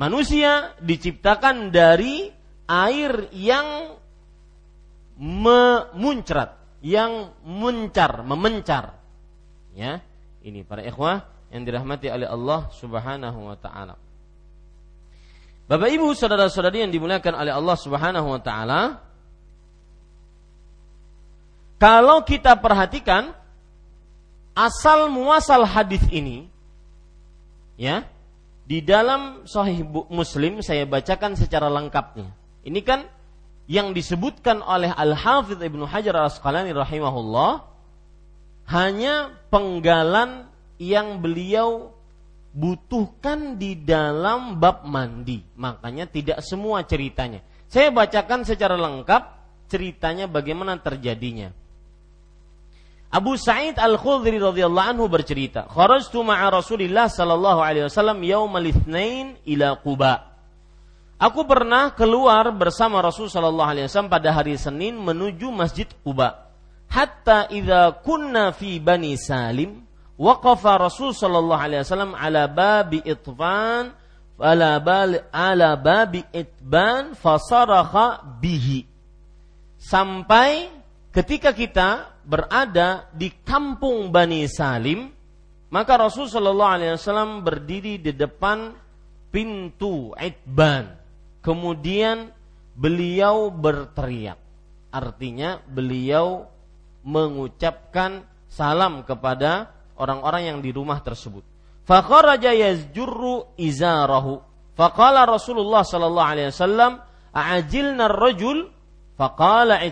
[0.00, 2.30] Manusia diciptakan dari
[2.70, 3.98] air yang
[5.20, 8.96] memuncrat, yang muncar, memencar.
[9.76, 10.00] Ya,
[10.40, 14.00] ini para ikhwah yang dirahmati oleh Allah Subhanahu wa taala.
[15.68, 18.80] Bapak Ibu, saudara-saudari yang dimuliakan oleh Allah Subhanahu wa taala,
[21.80, 23.32] kalau kita perhatikan
[24.52, 26.52] asal muasal hadis ini
[27.80, 28.04] ya
[28.68, 32.30] di dalam Sahih Muslim saya bacakan secara lengkapnya.
[32.62, 33.08] Ini kan
[33.64, 37.66] yang disebutkan oleh Al Hafidh Ibnu Hajar Al Asqalani rahimahullah
[38.70, 40.46] hanya penggalan
[40.78, 41.96] yang beliau
[42.54, 45.42] butuhkan di dalam bab mandi.
[45.58, 47.42] Makanya tidak semua ceritanya.
[47.66, 49.22] Saya bacakan secara lengkap
[49.70, 51.50] ceritanya bagaimana terjadinya.
[53.10, 59.74] Abu Sa'id Al-Khudri radhiyallahu anhu bercerita, "Kharajtu ma'a Rasulillah sallallahu alaihi wasallam yaumal itsnain ila
[59.82, 60.30] Quba."
[61.20, 66.48] Aku pernah keluar bersama Rasul sallallahu alaihi wasallam pada hari Senin menuju Masjid Quba.
[66.86, 69.84] Hatta idza kunna fi Bani Salim,
[70.16, 73.92] waqafa Rasul sallallahu alaihi wasallam ala babi itfan
[74.40, 78.88] ala bal ala babi itban fasaraha bihi.
[79.76, 80.72] Sampai
[81.12, 85.10] ketika kita berada di kampung Bani Salim,
[85.74, 88.70] maka Rasul Shallallahu Alaihi Wasallam berdiri di depan
[89.34, 90.94] pintu Itban.
[91.42, 92.30] Kemudian
[92.78, 94.38] beliau berteriak.
[94.94, 96.46] Artinya beliau
[97.02, 101.42] mengucapkan salam kepada orang-orang yang di rumah tersebut.
[101.86, 104.42] Fakharaja yazjurru izarahu.
[104.78, 107.02] Faqala Rasulullah sallallahu alaihi wasallam,
[107.34, 108.68] "A'ajilna ar-rajul?"
[109.18, 109.84] Faqala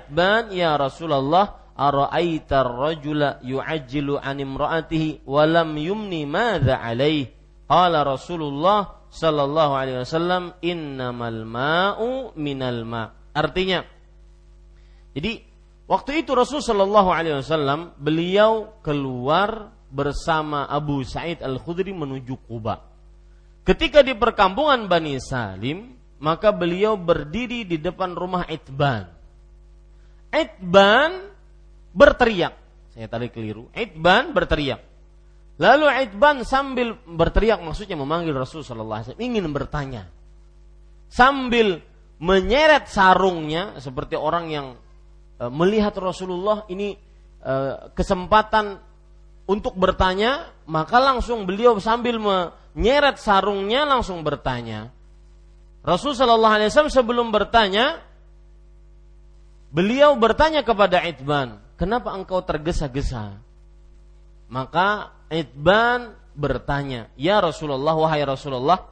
[0.53, 7.31] "Ya Rasulullah, ara'aita ar-rajula yu'ajjilu an imra'atihi wa lam yumni madza alaihi?"
[7.69, 13.85] Qala Rasulullah sallallahu alaihi wasallam, "Innamal ma'u minal ma'." Artinya,
[15.12, 15.45] jadi
[15.85, 22.85] waktu itu Rasul sallallahu alaihi wasallam beliau keluar bersama Abu Sa'id Al-Khudri menuju Kuba.
[23.64, 29.12] Ketika di perkampungan Bani Salim, maka beliau berdiri di depan rumah Itban.
[30.33, 31.37] Itban
[31.92, 32.55] berteriak.
[32.92, 33.70] Saya tadi keliru.
[33.77, 34.81] Itban berteriak.
[35.59, 40.03] Lalu Itban sambil berteriak maksudnya memanggil Rasul sallallahu alaihi wasallam ingin bertanya.
[41.11, 41.83] Sambil
[42.22, 44.66] menyeret sarungnya seperti orang yang
[45.38, 46.94] e, melihat Rasulullah ini
[47.42, 47.55] e,
[47.94, 48.79] kesempatan
[49.48, 54.92] untuk bertanya, maka langsung beliau sambil menyeret sarungnya langsung bertanya.
[55.81, 57.98] Rasul Shallallahu Alaihi Wasallam sebelum bertanya,
[59.72, 63.38] beliau bertanya kepada Itban, kenapa engkau tergesa-gesa?
[64.51, 68.83] Maka Itban bertanya, ya Rasulullah, wahai Rasulullah,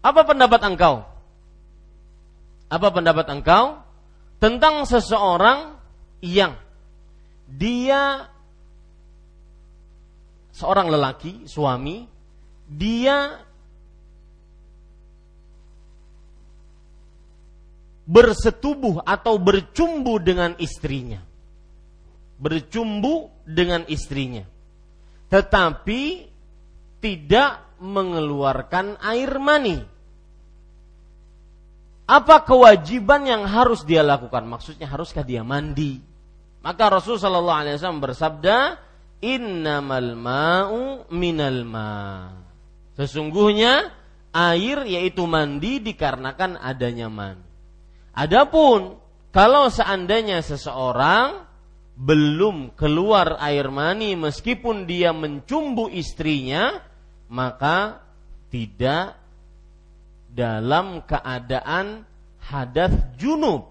[0.00, 1.04] apa pendapat engkau?
[2.72, 3.78] Apa pendapat engkau
[4.40, 5.76] tentang seseorang
[6.24, 6.56] yang
[7.44, 8.32] dia
[10.54, 12.06] seorang lelaki, suami,
[12.70, 13.42] dia
[18.04, 21.33] bersetubuh atau bercumbu dengan istrinya.
[22.38, 24.42] Bercumbu dengan istrinya.
[25.30, 26.02] Tetapi
[26.98, 29.78] tidak mengeluarkan air mani.
[32.04, 34.44] Apa kewajiban yang harus dia lakukan?
[34.44, 36.00] Maksudnya haruskah dia mandi?
[36.60, 38.56] Maka Rasulullah SAW bersabda,
[39.24, 42.28] innamal ma'u minal ma.
[42.96, 43.88] Sesungguhnya
[44.32, 47.44] air yaitu mandi dikarenakan adanya mani.
[48.14, 49.00] Adapun
[49.34, 51.42] kalau seandainya seseorang
[51.94, 56.82] belum keluar air mani meskipun dia mencumbu istrinya,
[57.30, 58.02] maka
[58.50, 59.14] tidak
[60.34, 62.02] dalam keadaan
[62.42, 63.70] hadas junub,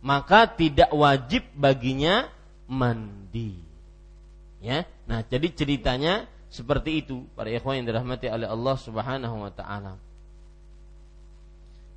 [0.00, 2.32] maka tidak wajib baginya
[2.64, 3.60] mandi.
[4.64, 4.88] Ya.
[5.04, 10.00] Nah, jadi ceritanya seperti itu para ikhwan yang dirahmati oleh Allah Subhanahu wa taala.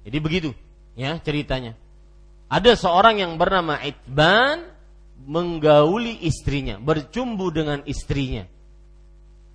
[0.03, 0.51] Jadi begitu
[0.99, 1.75] ya ceritanya.
[2.47, 4.76] Ada seorang yang bernama Itban
[5.27, 8.47] menggauli istrinya, bercumbu dengan istrinya.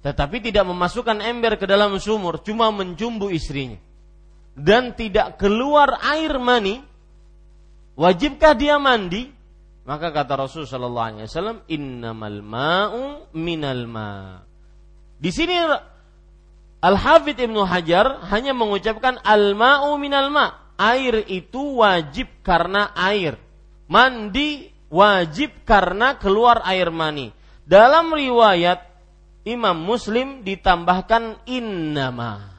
[0.05, 3.81] Tetapi tidak memasukkan ember ke dalam sumur, cuma mencumbu istrinya.
[4.53, 6.85] Dan tidak keluar air mani,
[7.97, 9.33] wajibkah dia mandi?
[9.89, 14.39] Maka kata Rasul sallallahu alaihi wasallam, "Innamal ma'u minal ma."
[15.17, 15.57] Di sini
[16.83, 20.75] Al-Hafidh Ibnu Hajar hanya mengucapkan al-ma'u minal ma.
[20.75, 23.39] Air itu wajib karena air.
[23.87, 27.33] Mandi wajib karena keluar air mani.
[27.65, 28.85] Dalam riwayat
[29.49, 32.53] Imam Muslim ditambahkan innama.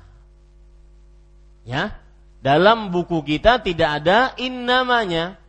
[1.64, 1.96] Ya,
[2.44, 5.40] dalam buku kita tidak ada innamanya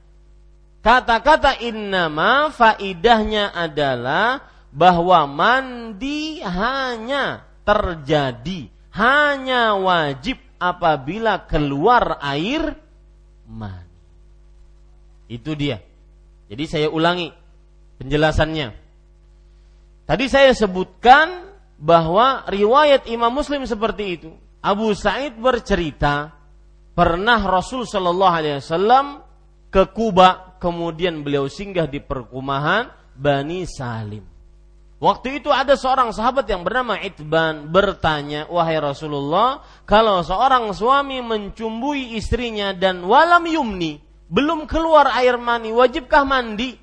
[0.85, 12.77] Kata-kata innama faidahnya adalah bahwa mandi hanya terjadi, hanya wajib apabila keluar air
[13.49, 13.97] mani.
[15.25, 15.81] Itu dia.
[16.49, 17.33] Jadi saya ulangi
[18.01, 18.69] penjelasannya.
[20.05, 21.49] Tadi saya sebutkan
[21.81, 24.31] bahwa riwayat Imam Muslim seperti itu.
[24.65, 26.33] Abu Sa'id bercerita
[26.97, 29.21] pernah Rasul Shallallahu Alaihi Wasallam
[29.69, 34.25] ke Kuba kemudian beliau singgah di perkumahan Bani Salim.
[35.05, 42.17] Waktu itu ada seorang sahabat yang bernama Itban bertanya, "Wahai Rasulullah, kalau seorang suami mencumbui
[42.17, 44.01] istrinya dan walam yumni,
[44.35, 46.75] belum keluar air mani, wajibkah mandi?"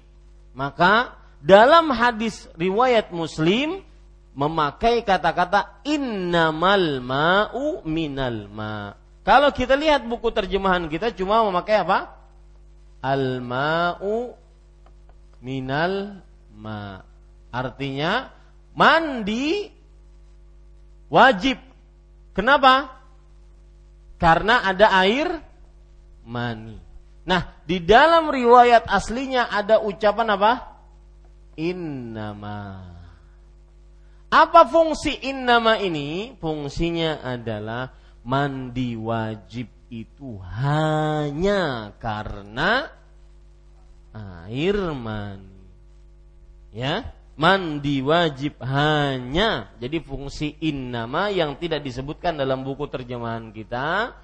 [0.56, 1.12] Maka
[1.44, 3.84] dalam hadis riwayat Muslim
[4.32, 8.96] memakai kata-kata innamal ma'u minal ma.
[9.22, 12.22] Kalau kita lihat buku terjemahan kita cuma memakai apa?
[13.02, 14.38] al-ma'u
[15.42, 16.22] minal
[16.54, 17.02] ma.
[17.52, 18.30] Artinya
[18.78, 19.68] mandi
[21.10, 21.58] wajib.
[22.32, 23.02] Kenapa?
[24.22, 25.42] Karena ada air
[26.24, 26.91] mani.
[27.22, 30.72] Nah, di dalam riwayat aslinya ada ucapan apa?
[31.60, 32.88] innama.
[34.32, 36.40] Apa fungsi innama ini?
[36.40, 37.92] Fungsinya adalah
[38.24, 42.88] mandi wajib itu hanya karena
[44.48, 45.60] air mani.
[46.72, 49.76] Ya, mandi wajib hanya.
[49.84, 54.16] Jadi fungsi innama yang tidak disebutkan dalam buku terjemahan kita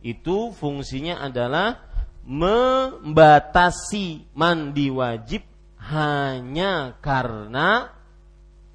[0.00, 1.91] itu fungsinya adalah
[2.22, 5.42] membatasi mandi wajib
[5.82, 7.90] hanya karena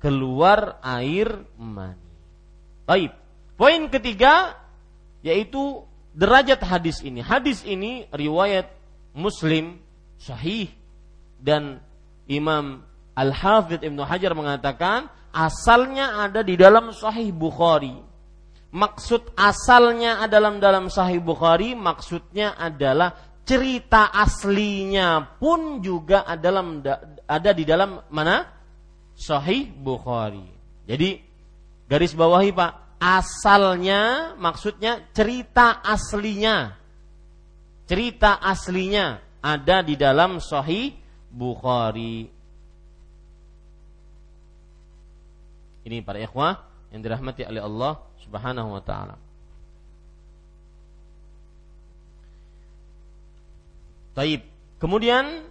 [0.03, 2.11] keluar air mani.
[2.83, 3.15] Baik.
[3.57, 4.53] Poin ketiga
[5.25, 5.81] yaitu
[6.13, 7.25] derajat hadis ini.
[7.25, 8.69] Hadis ini riwayat
[9.17, 9.81] Muslim
[10.21, 10.69] sahih
[11.41, 11.81] dan
[12.29, 12.85] Imam
[13.17, 17.97] Al-Hafidh Ibnu Hajar mengatakan asalnya ada di dalam Sahih Bukhari.
[18.67, 26.51] Maksud asalnya adalah dalam Sahih Bukhari, maksudnya adalah cerita aslinya pun juga ada
[27.23, 28.43] ada di dalam mana?
[29.15, 30.45] Sahih Bukhari.
[30.83, 31.17] Jadi
[31.87, 36.75] garis bawahi Pak, asalnya maksudnya cerita aslinya.
[37.87, 40.91] Cerita aslinya ada di dalam Sahih
[41.31, 42.27] Bukhari.
[45.87, 49.26] Ini para ikhwah yang dirahmati oleh Allah Subhanahu wa taala.
[54.17, 54.41] Taib.
[54.81, 55.45] Kemudian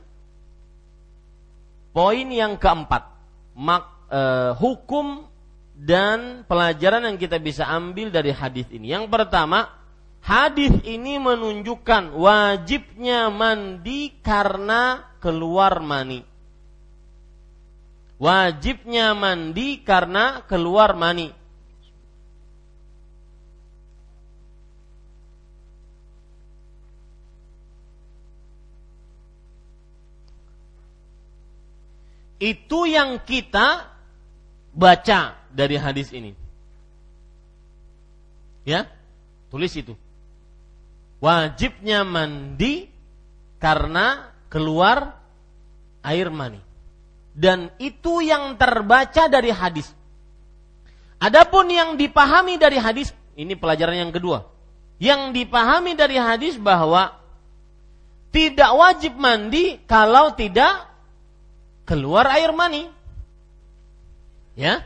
[1.94, 3.06] poin yang keempat
[3.54, 4.20] mak, e,
[4.58, 5.30] hukum
[5.78, 8.90] dan pelajaran yang kita bisa ambil dari hadis ini.
[8.90, 9.70] Yang pertama,
[10.18, 16.26] hadis ini menunjukkan wajibnya mandi karena keluar mani.
[18.18, 21.30] Wajibnya mandi karena keluar mani.
[32.36, 33.88] Itu yang kita
[34.76, 36.36] baca dari hadis ini.
[38.66, 38.90] Ya,
[39.48, 39.96] tulis itu.
[41.22, 42.92] Wajibnya mandi
[43.56, 45.16] karena keluar
[46.04, 46.60] air mani.
[47.36, 49.92] Dan itu yang terbaca dari hadis.
[51.16, 54.48] Adapun yang dipahami dari hadis, ini pelajaran yang kedua.
[54.96, 57.16] Yang dipahami dari hadis bahwa
[58.32, 60.85] tidak wajib mandi kalau tidak
[61.86, 62.90] keluar air mani.
[64.58, 64.82] Ya,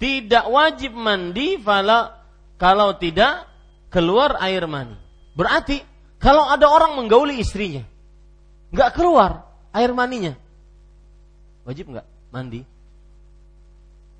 [0.00, 2.10] tidak wajib mandi kalau
[2.56, 3.46] kalau tidak
[3.92, 4.96] keluar air mani.
[5.36, 5.82] Berarti
[6.18, 7.84] kalau ada orang menggauli istrinya,
[8.74, 10.34] nggak keluar air maninya,
[11.62, 12.62] wajib nggak mandi?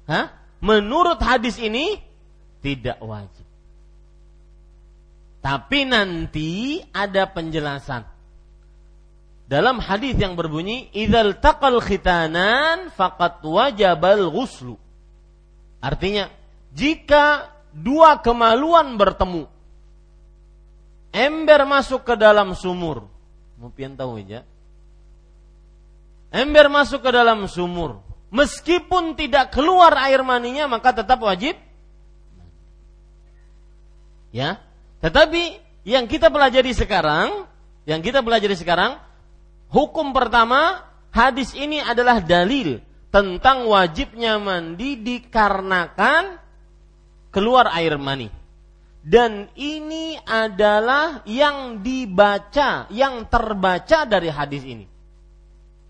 [0.06, 0.34] Hah?
[0.58, 2.02] Menurut hadis ini
[2.58, 3.46] tidak wajib.
[5.38, 8.17] Tapi nanti ada penjelasan
[9.48, 14.76] dalam hadis yang berbunyi idzal taqal khitanan faqat wajabal ghuslu.
[15.80, 16.28] Artinya,
[16.76, 19.48] jika dua kemaluan bertemu,
[21.16, 23.08] ember masuk ke dalam sumur.
[23.72, 24.44] Pian tahu aja.
[26.28, 28.04] Ember masuk ke dalam sumur.
[28.28, 31.56] Meskipun tidak keluar air maninya, maka tetap wajib.
[34.28, 34.60] Ya,
[35.00, 35.56] tetapi
[35.88, 37.48] yang kita pelajari sekarang,
[37.88, 39.00] yang kita pelajari sekarang,
[39.68, 46.40] Hukum pertama, hadis ini adalah dalil tentang wajibnya mandi dikarenakan
[47.32, 48.28] keluar air mani.
[48.98, 54.84] Dan ini adalah yang dibaca, yang terbaca dari hadis ini.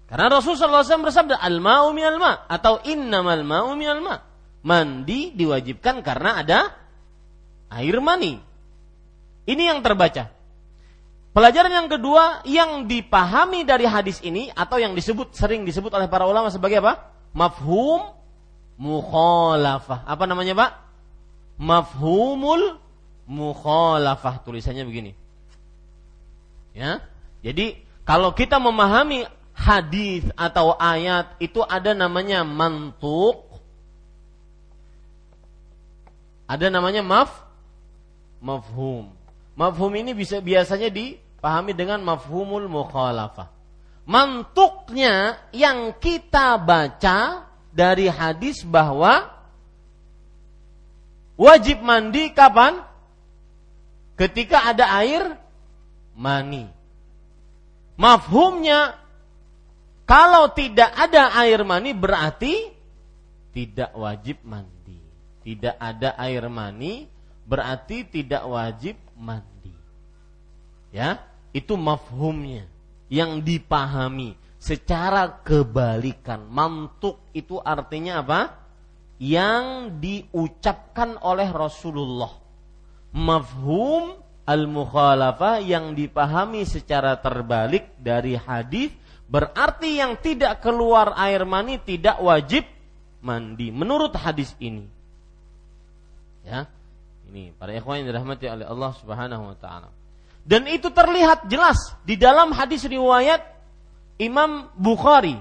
[0.06, 4.18] Karena Rasulullah SAW bersabda, Al-ma'u minal ma' atau innamal ma'u minal ma'
[4.58, 6.60] Mandi diwajibkan karena ada
[7.72, 8.36] air mani.
[9.48, 10.37] Ini yang terbaca.
[11.38, 16.26] Pelajaran yang kedua yang dipahami dari hadis ini atau yang disebut sering disebut oleh para
[16.26, 17.14] ulama sebagai apa?
[17.30, 18.10] Mafhum
[18.74, 20.02] mukhalafah.
[20.02, 20.70] Apa namanya, Pak?
[21.62, 22.82] Mafhumul
[23.30, 25.14] mukhalafah tulisannya begini.
[26.74, 27.06] Ya.
[27.46, 29.22] Jadi kalau kita memahami
[29.54, 33.46] hadis atau ayat itu ada namanya mantuk.
[36.50, 37.30] Ada namanya maf
[38.42, 39.14] mafhum.
[39.54, 43.48] Mafhum ini bisa biasanya di Pahami dengan mafhumul mukhalafah.
[44.04, 49.32] Mantuknya yang kita baca dari hadis bahwa
[51.40, 52.84] wajib mandi kapan?
[54.20, 55.40] Ketika ada air
[56.12, 56.68] mani.
[57.96, 59.00] Mafhumnya
[60.04, 62.76] kalau tidak ada air mani berarti
[63.56, 65.00] tidak wajib mandi.
[65.48, 67.08] Tidak ada air mani
[67.48, 69.72] berarti tidak wajib mandi.
[70.92, 71.27] Ya,
[71.58, 72.70] itu mafhumnya
[73.10, 76.46] yang dipahami secara kebalikan.
[76.46, 78.40] Mantuk itu artinya apa?
[79.18, 82.30] Yang diucapkan oleh Rasulullah.
[83.10, 88.94] Mafhum al-mukhalafah yang dipahami secara terbalik dari hadis
[89.28, 92.64] berarti yang tidak keluar air mani tidak wajib
[93.20, 94.86] mandi menurut hadis ini.
[96.46, 96.64] Ya.
[97.28, 99.97] Ini para ikhwan yang dirahmati oleh Allah Subhanahu wa taala.
[100.48, 103.44] Dan itu terlihat jelas di dalam hadis riwayat
[104.16, 105.36] Imam Bukhari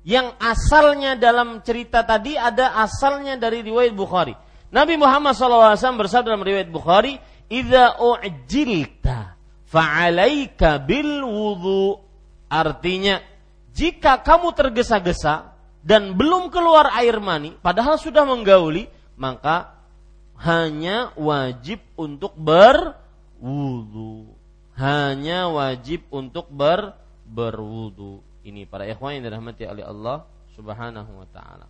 [0.00, 4.32] yang asalnya dalam cerita tadi ada asalnya dari riwayat Bukhari.
[4.72, 7.20] Nabi Muhammad SAW bersabda dalam riwayat Bukhari,
[7.52, 9.36] "Idza u'jilta
[9.68, 12.00] fa'alaika bil wudu."
[12.48, 13.20] Artinya,
[13.76, 15.52] jika kamu tergesa-gesa
[15.84, 18.88] dan belum keluar air mani, padahal sudah menggauli,
[19.20, 19.76] maka
[20.40, 22.32] hanya wajib untuk
[23.40, 24.36] berwudu.
[24.76, 28.20] Hanya wajib untuk ber berwudu.
[28.44, 30.24] Ini para ikhwan yang dirahmati oleh Allah
[30.56, 31.66] Subhanahu wa taala.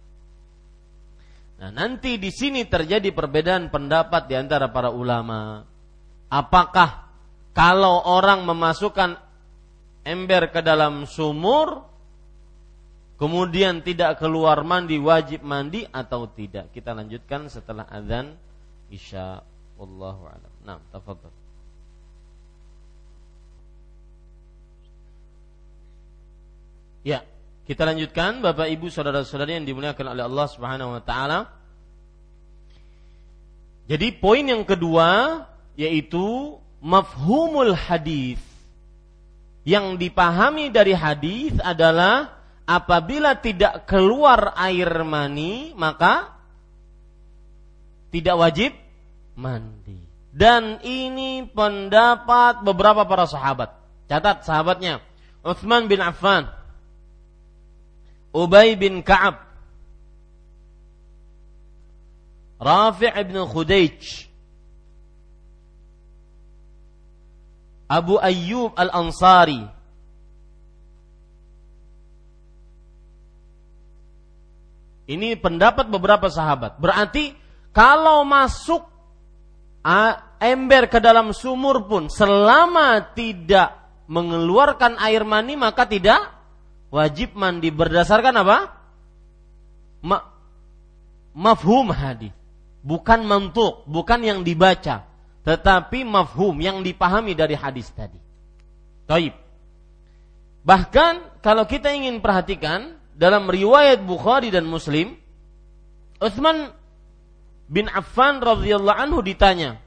[1.60, 5.66] Nah, nanti di sini terjadi perbedaan pendapat di antara para ulama.
[6.30, 7.10] Apakah
[7.52, 9.18] kalau orang memasukkan
[10.06, 11.84] ember ke dalam sumur
[13.18, 16.70] kemudian tidak keluar mandi wajib mandi atau tidak?
[16.70, 18.38] Kita lanjutkan setelah azan
[18.88, 19.42] Isya
[19.76, 20.52] wallahu alam.
[20.64, 21.39] Nah, tafadhal.
[27.00, 27.24] Ya,
[27.64, 31.48] kita lanjutkan Bapak Ibu saudara-saudari yang dimuliakan oleh Allah Subhanahu wa taala.
[33.88, 35.42] Jadi poin yang kedua
[35.80, 38.38] yaitu mafhumul hadis.
[39.64, 46.36] Yang dipahami dari hadis adalah apabila tidak keluar air mani maka
[48.12, 48.72] tidak wajib
[49.38, 50.04] mandi.
[50.30, 53.74] Dan ini pendapat beberapa para sahabat.
[54.06, 55.02] Catat sahabatnya.
[55.40, 56.46] Utsman bin Affan,
[58.30, 59.42] Ubay bin Ka'ab,
[62.62, 64.30] Rafi' bin Khudayj,
[67.90, 69.80] Abu Ayyub Al-Ansari,
[75.10, 76.78] Ini pendapat beberapa sahabat.
[76.78, 77.34] Berarti
[77.74, 78.86] kalau masuk
[80.38, 83.74] ember ke dalam sumur pun selama tidak
[84.06, 86.39] mengeluarkan air mani maka tidak
[86.90, 88.58] wajib mandi berdasarkan apa?
[90.04, 90.18] Ma
[91.32, 92.34] mafhum hadis.
[92.80, 95.04] Bukan mantuk, bukan yang dibaca,
[95.44, 98.16] tetapi mafhum yang dipahami dari hadis tadi.
[99.04, 99.36] Taib.
[100.64, 105.16] Bahkan kalau kita ingin perhatikan dalam riwayat Bukhari dan Muslim,
[106.20, 106.72] Utsman
[107.68, 109.80] bin Affan radhiyallahu anhu ditanya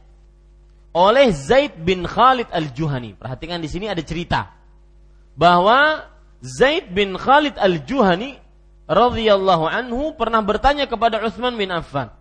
[0.94, 3.18] oleh Zaid bin Khalid al-Juhani.
[3.18, 4.54] Perhatikan di sini ada cerita
[5.34, 6.06] bahwa
[6.44, 8.36] Zaid bin Khalid al-Juhani
[8.84, 12.12] radhiyallahu anhu pernah bertanya kepada Utsman bin Affan.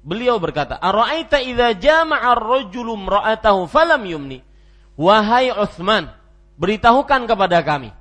[0.00, 4.40] Beliau berkata, "Ara'aita idza jama'a ar-rajulu imra'atahu falam yumni?"
[4.96, 6.08] Wahai Utsman,
[6.56, 7.92] beritahukan kepada kami,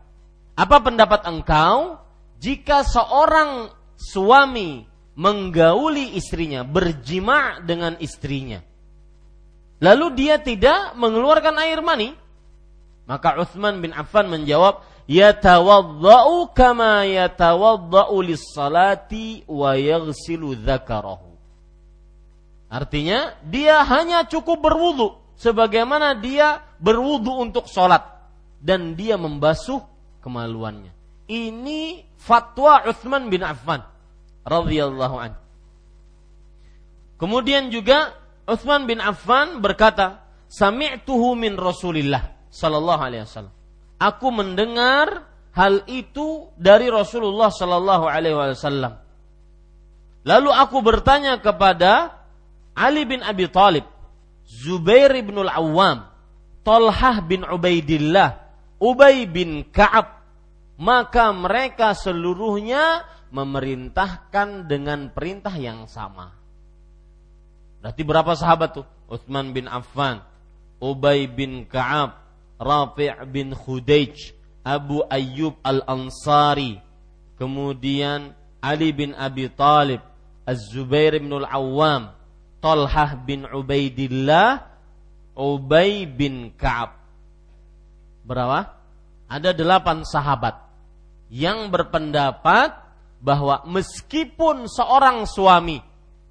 [0.56, 2.00] apa pendapat engkau
[2.40, 3.68] jika seorang
[4.00, 4.88] suami
[5.20, 8.64] menggauli istrinya, berjima dengan istrinya.
[9.84, 12.16] Lalu dia tidak mengeluarkan air mani.
[13.06, 21.34] Maka Uthman bin Affan menjawab, "Yatawaddau kama yatawaddau lis-salati wa yaghsilu dzakarahu."
[22.68, 28.04] Artinya, dia hanya cukup berwudu sebagaimana dia berwudu untuk sholat
[28.60, 29.80] dan dia membasuh
[30.26, 30.92] kemaluannya.
[31.30, 33.86] Ini fatwa Uthman bin Affan
[34.46, 35.34] radhiyallahu an.
[37.16, 38.12] Kemudian juga
[38.46, 43.55] Utsman bin Affan berkata, "Sami'tuhu min Rasulillah sallallahu alaihi wasallam."
[43.96, 49.00] Aku mendengar hal itu dari Rasulullah sallallahu alaihi wasallam.
[50.26, 52.26] Lalu aku bertanya kepada
[52.76, 53.88] Ali bin Abi Thalib,
[54.44, 56.12] Zubair bin Al-Awwam,
[56.66, 58.42] Talhah bin Ubaidillah,
[58.82, 60.20] Ubay bin Ka'ab,
[60.76, 66.36] maka mereka seluruhnya memerintahkan dengan perintah yang sama.
[67.80, 68.88] Berarti berapa sahabat tuh?
[69.06, 70.26] Utsman bin Affan,
[70.82, 72.25] Ubay bin Ka'ab,
[72.56, 74.32] Rafi' bin Khudayj,
[74.64, 76.80] Abu Ayyub Al-Ansari,
[77.36, 78.34] kemudian
[78.64, 80.02] Ali bin Abi Talib,
[80.48, 82.16] Az-Zubair bin Al-Awwam,
[82.64, 84.66] Talhah bin Ubaidillah,
[85.36, 86.96] Ubay bin Ka'ab.
[88.26, 88.74] Berapa?
[89.28, 90.66] Ada delapan sahabat
[91.30, 92.74] yang berpendapat
[93.20, 95.82] bahwa meskipun seorang suami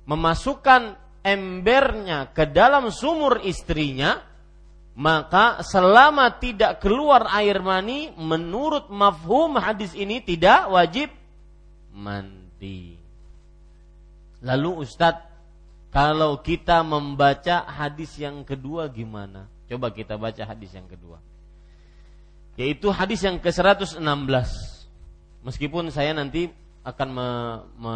[0.06, 0.94] memasukkan
[1.24, 4.20] embernya ke dalam sumur istrinya,
[4.94, 11.10] maka selama tidak keluar air mani menurut mafhum hadis ini tidak wajib
[11.90, 12.94] mandi.
[14.38, 15.26] Lalu Ustadz,
[15.90, 19.50] kalau kita membaca hadis yang kedua gimana?
[19.66, 21.18] Coba kita baca hadis yang kedua.
[22.54, 23.98] Yaitu hadis yang ke-116.
[25.42, 26.54] Meskipun saya nanti
[26.86, 27.28] akan me,
[27.82, 27.94] me,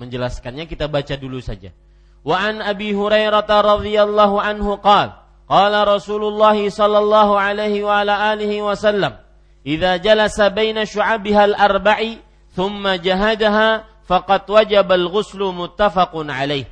[0.00, 1.76] menjelaskannya kita baca dulu saja.
[2.24, 9.16] Wa an Abi Hurairah radhiyallahu anhu qala Qala Rasulullah sallallahu alaihi wa ala alihi wasallam,
[9.64, 12.20] "Idza jalasa baina syu'abiha al-arba'i
[12.52, 16.68] thumma jahadaha faqad wajaba al-ghuslu muttafaqun alaih."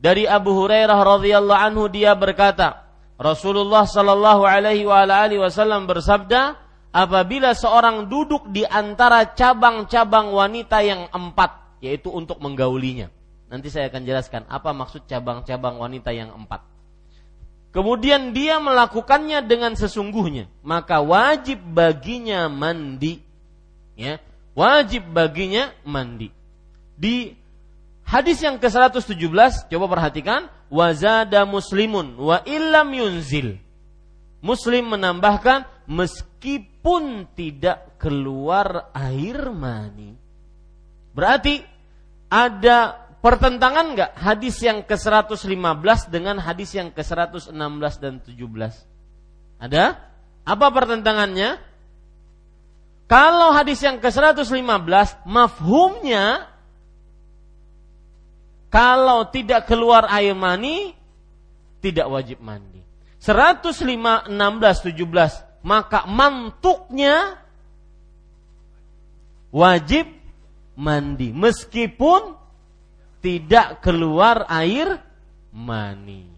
[0.00, 2.88] Dari Abu Hurairah radhiyallahu anhu dia berkata,
[3.20, 6.56] Rasulullah sallallahu alaihi wa ala alihi wasallam bersabda,
[6.96, 13.12] apabila seorang duduk di antara cabang-cabang wanita yang empat, yaitu untuk menggaulinya.
[13.52, 16.77] Nanti saya akan jelaskan apa maksud cabang-cabang wanita yang empat
[17.70, 23.20] kemudian dia melakukannya dengan sesungguhnya, maka wajib baginya mandi.
[23.98, 24.22] Ya,
[24.54, 26.30] wajib baginya mandi.
[26.98, 27.34] Di
[28.06, 33.58] hadis yang ke-117, coba perhatikan, wazada muslimun wa illam yunzil.
[34.38, 40.14] Muslim menambahkan meskipun tidak keluar air mani.
[41.10, 41.64] Berarti
[42.30, 48.34] ada pertentangan nggak hadis yang ke-115 dengan hadis yang ke-116 dan 17?
[49.58, 49.98] Ada?
[50.48, 51.58] Apa pertentangannya?
[53.08, 56.52] Kalau hadis yang ke-115 mafhumnya
[58.68, 60.92] kalau tidak keluar air mani
[61.80, 62.84] tidak wajib mandi.
[63.18, 67.40] 105 16 17 maka mantuknya
[69.50, 70.06] wajib
[70.78, 72.38] mandi meskipun
[73.18, 75.02] tidak keluar air
[75.50, 76.28] mani.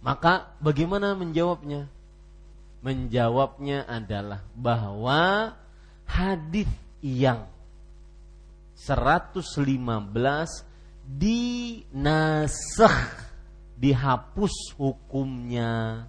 [0.00, 1.86] Maka bagaimana menjawabnya?
[2.80, 5.52] Menjawabnya adalah bahwa
[6.08, 6.66] hadis
[7.04, 7.44] yang
[8.80, 9.44] 115
[11.04, 12.98] dinasah
[13.76, 16.08] dihapus hukumnya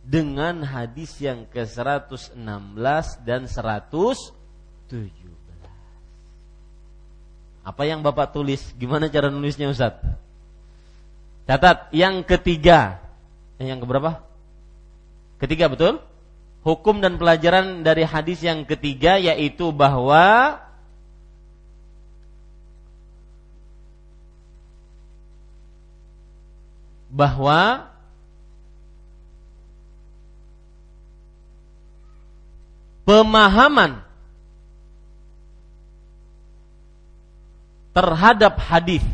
[0.00, 5.21] dengan hadis yang ke-116 dan 107.
[7.62, 8.74] Apa yang Bapak tulis?
[8.74, 9.94] Gimana cara nulisnya Ustaz?
[11.46, 12.98] Catat, yang ketiga.
[13.58, 14.22] Eh, yang keberapa?
[15.38, 16.02] Ketiga betul?
[16.62, 20.58] Hukum dan pelajaran dari hadis yang ketiga yaitu bahwa
[27.10, 27.90] bahwa
[33.04, 34.00] pemahaman
[37.92, 39.04] terhadap hadis.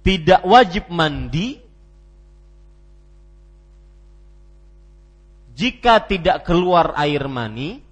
[0.00, 1.60] Tidak wajib mandi
[5.52, 7.84] jika tidak keluar air mani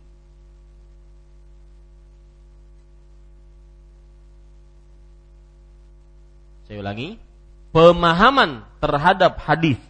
[6.68, 7.16] Saya ulangi,
[7.72, 9.80] pemahaman terhadap hadis.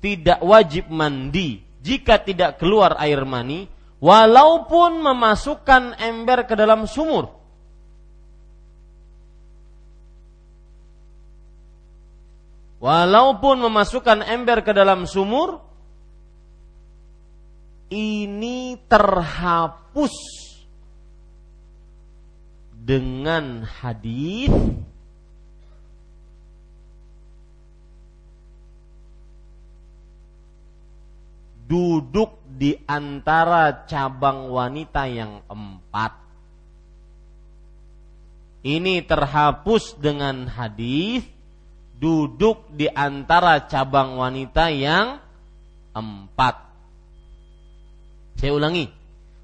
[0.00, 3.68] Tidak wajib mandi jika tidak keluar air mani
[4.06, 7.34] walaupun memasukkan ember ke dalam sumur.
[12.78, 15.58] Walaupun memasukkan ember ke dalam sumur,
[17.90, 20.14] ini terhapus
[22.70, 24.54] dengan hadis
[31.66, 36.16] duduk di antara cabang wanita yang empat.
[38.64, 41.22] Ini terhapus dengan hadis
[42.00, 45.20] duduk di antara cabang wanita yang
[45.92, 46.64] empat.
[48.40, 48.88] Saya ulangi,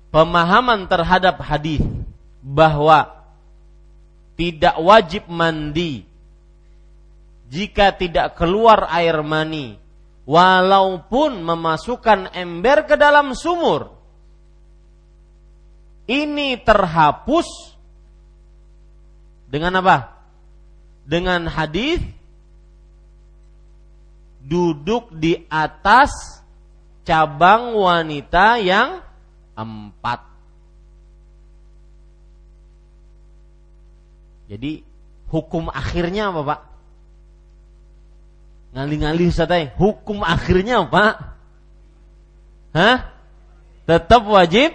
[0.09, 1.85] pemahaman terhadap hadis
[2.41, 3.13] bahwa
[4.41, 6.09] tidak wajib mandi
[7.53, 9.82] jika tidak keluar air mani
[10.23, 14.03] walaupun memasukkan ember ke dalam sumur
[16.07, 17.79] ini terhapus
[19.47, 20.25] dengan apa?
[21.03, 22.01] Dengan hadis
[24.43, 26.43] duduk di atas
[27.07, 29.03] cabang wanita yang
[29.55, 30.21] empat.
[34.51, 34.85] Jadi
[35.31, 36.61] hukum akhirnya apa Pak?
[38.73, 39.69] Ngali-ngali Ustaz eh.
[39.77, 41.37] hukum akhirnya apa?
[42.73, 42.97] Hah?
[43.85, 44.73] Tetap wajib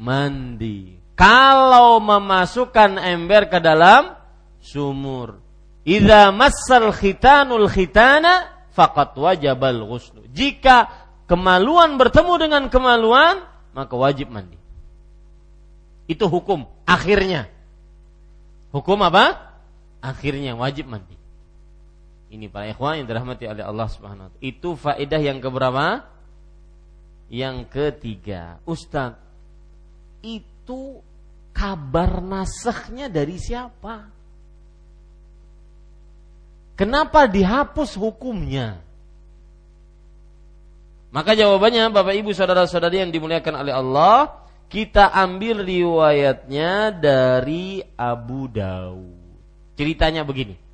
[0.00, 0.96] mandi.
[1.12, 4.16] Kalau memasukkan ember ke dalam
[4.64, 5.44] sumur.
[5.84, 10.24] Idza massal khitanul khitana faqat wajabal ghuslu.
[10.32, 10.88] Jika
[11.28, 13.44] kemaluan bertemu dengan kemaluan,
[13.76, 14.56] maka wajib mandi.
[16.08, 17.50] Itu hukum akhirnya.
[18.72, 19.52] Hukum apa?
[20.00, 21.17] Akhirnya wajib mandi.
[22.28, 24.44] Ini para ikhwan yang dirahmati oleh Allah Subhanahu wa taala.
[24.44, 26.04] Itu faedah yang keberapa?
[27.32, 28.60] Yang ketiga.
[28.68, 29.16] Ustaz,
[30.20, 31.00] itu
[31.56, 34.12] kabar nasahnya dari siapa?
[36.76, 38.78] Kenapa dihapus hukumnya?
[41.08, 49.16] Maka jawabannya Bapak Ibu saudara-saudari yang dimuliakan oleh Allah, kita ambil riwayatnya dari Abu Daud.
[49.80, 50.67] Ceritanya begini.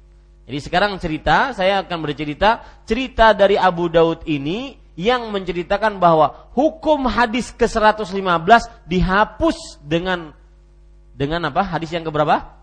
[0.44, 7.08] Jadi sekarang cerita, saya akan bercerita cerita dari Abu Daud ini yang menceritakan bahwa hukum
[7.08, 10.36] hadis ke-115 dihapus dengan
[11.16, 11.64] dengan apa?
[11.64, 12.54] Hadis yang keberapa?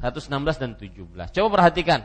[0.00, 1.34] 116 dan 17.
[1.34, 2.04] Coba perhatikan.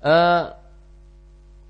[0.00, 0.56] uh,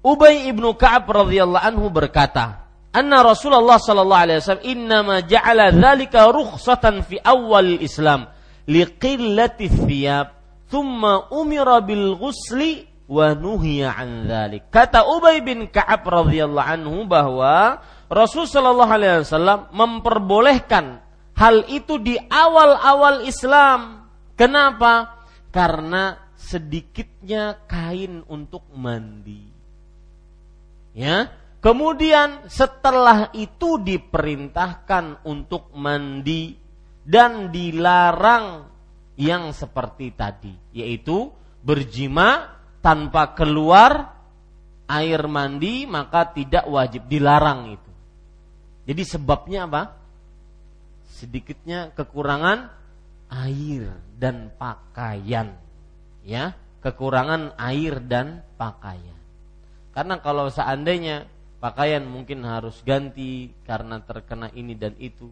[0.01, 7.05] Ubay ibnu Ka'ab radhiyallahu anhu berkata, "Anna Rasulullah sallallahu alaihi wasallam innama ja'ala dzalika rukhsatan
[7.05, 8.31] fi awal Islam
[8.71, 10.31] liqillati thiyab,
[10.71, 17.83] thumma umira bil ghusli wa nuhiya an dzalik." Kata Ubay bin Ka'ab radhiyallahu anhu bahwa
[18.07, 21.03] Rasul sallallahu alaihi wasallam memperbolehkan
[21.35, 24.07] hal itu di awal-awal Islam.
[24.37, 25.25] Kenapa?
[25.51, 29.49] Karena sedikitnya kain untuk mandi.
[30.93, 31.33] Ya,
[31.64, 36.60] kemudian setelah itu diperintahkan untuk mandi
[37.05, 38.68] dan dilarang
[39.16, 41.28] yang seperti tadi, yaitu
[41.61, 44.16] berjima tanpa keluar
[44.88, 47.90] air mandi maka tidak wajib dilarang itu.
[48.88, 49.82] Jadi sebabnya apa?
[51.07, 52.72] Sedikitnya kekurangan
[53.28, 55.53] air dan pakaian
[56.24, 59.18] ya kekurangan air dan pakaian.
[59.92, 61.28] Karena kalau seandainya
[61.61, 65.28] pakaian mungkin harus ganti karena terkena ini dan itu,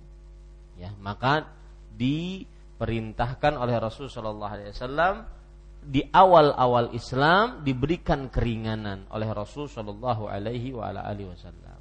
[0.78, 1.50] ya maka
[1.98, 5.14] diperintahkan oleh Rasulullah Shallallahu Alaihi Wasallam
[5.82, 11.78] di awal-awal Islam diberikan keringanan oleh Rasul Shallallahu Alaihi Wasallam.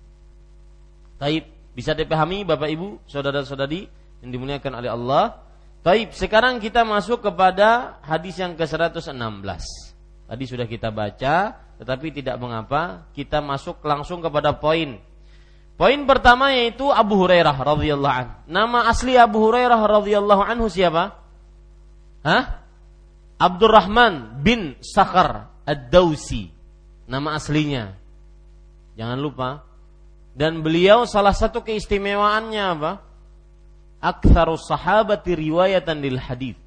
[1.18, 1.44] Taib
[1.78, 3.86] bisa dipahami Bapak Ibu, saudara-saudari
[4.26, 5.46] yang dimuliakan oleh Allah.
[5.86, 9.14] Baik, sekarang kita masuk kepada hadis yang ke-116.
[10.28, 15.00] Tadi sudah kita baca, tetapi tidak mengapa, kita masuk langsung kepada poin.
[15.78, 18.34] Poin pertama yaitu Abu Hurairah radhiyallahu an.
[18.50, 21.14] Nama asli Abu Hurairah radhiyallahu anhu siapa?
[22.26, 22.66] Hah?
[23.38, 26.50] Abdurrahman bin Sakhar Ad-Dausi.
[27.06, 27.94] Nama aslinya.
[28.98, 29.62] Jangan lupa.
[30.34, 32.92] Dan beliau salah satu keistimewaannya apa?
[34.02, 36.58] aktsarus sahabati riwayatan lil hadis.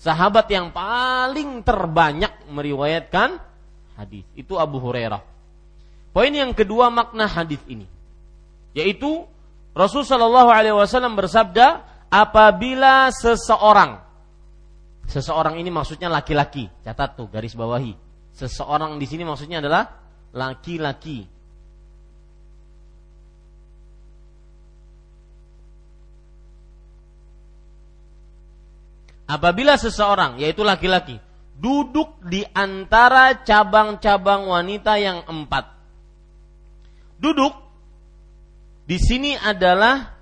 [0.00, 3.36] Sahabat yang paling terbanyak meriwayatkan
[3.92, 5.20] hadis itu Abu Hurairah.
[6.16, 7.97] Poin yang kedua makna hadis ini
[8.76, 9.24] yaitu
[9.72, 14.00] Rasul Shallallahu Alaihi Wasallam bersabda apabila seseorang
[15.08, 16.68] seseorang ini maksudnya laki-laki.
[16.84, 17.96] Catat tuh garis bawahi.
[18.36, 19.88] Seseorang di sini maksudnya adalah
[20.36, 21.26] laki-laki.
[29.28, 31.20] Apabila seseorang, yaitu laki-laki,
[31.52, 35.68] duduk di antara cabang-cabang wanita yang empat.
[37.20, 37.52] Duduk
[38.88, 40.16] di sini adalah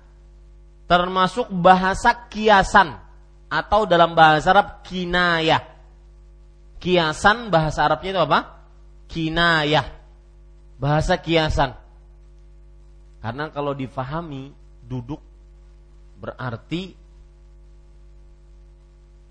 [0.91, 2.99] termasuk bahasa kiasan
[3.47, 5.63] atau dalam bahasa Arab kinayah.
[6.77, 8.39] Kiasan bahasa Arabnya itu apa?
[9.07, 9.87] Kinayah.
[10.77, 11.71] Bahasa kiasan.
[13.23, 14.51] Karena kalau difahami
[14.83, 15.23] duduk
[16.19, 16.91] berarti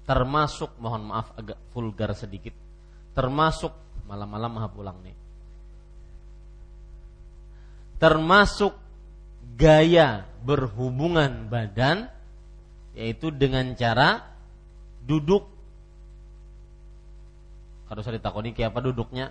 [0.07, 2.55] termasuk mohon maaf agak vulgar sedikit
[3.11, 3.74] termasuk
[4.07, 5.16] malam-malam maha pulang nih
[7.99, 8.86] termasuk
[9.57, 12.12] gaya berhubungan badan
[12.94, 14.24] yaitu dengan cara
[15.02, 15.48] duduk
[17.88, 19.26] kalau saya ditakoni kayak apa duduknya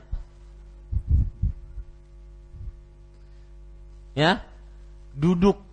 [4.17, 4.41] ya
[5.15, 5.65] duduk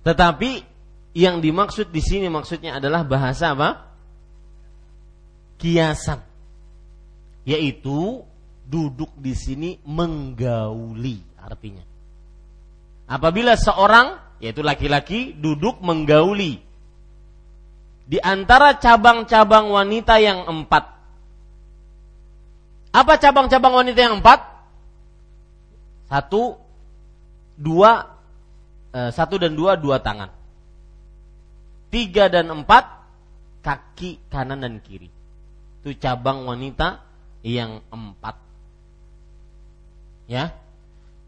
[0.00, 0.64] tetapi
[1.12, 3.70] yang dimaksud di sini maksudnya adalah bahasa apa?
[5.60, 6.22] Kiasan.
[7.44, 8.24] Yaitu
[8.64, 11.89] duduk di sini menggauli artinya.
[13.10, 16.62] Apabila seorang yaitu laki-laki duduk menggauli
[18.06, 20.84] di antara cabang-cabang wanita yang empat.
[22.90, 24.40] Apa cabang-cabang wanita yang empat?
[26.10, 26.58] Satu,
[27.54, 28.18] dua,
[28.94, 30.40] eh, satu dan dua, dua tangan
[31.90, 32.86] tiga dan empat
[33.60, 35.10] kaki kanan dan kiri.
[35.82, 37.02] Itu cabang wanita
[37.44, 38.38] yang empat.
[40.30, 40.54] Ya.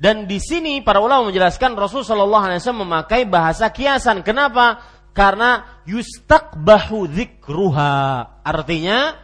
[0.02, 4.26] Dan di sini para ulama menjelaskan Rasul Shallallahu Alaihi Wasallam memakai bahasa kiasan.
[4.26, 4.82] Kenapa?
[5.14, 7.94] Karena yustakbahu dzikruha.
[8.42, 9.14] Artinya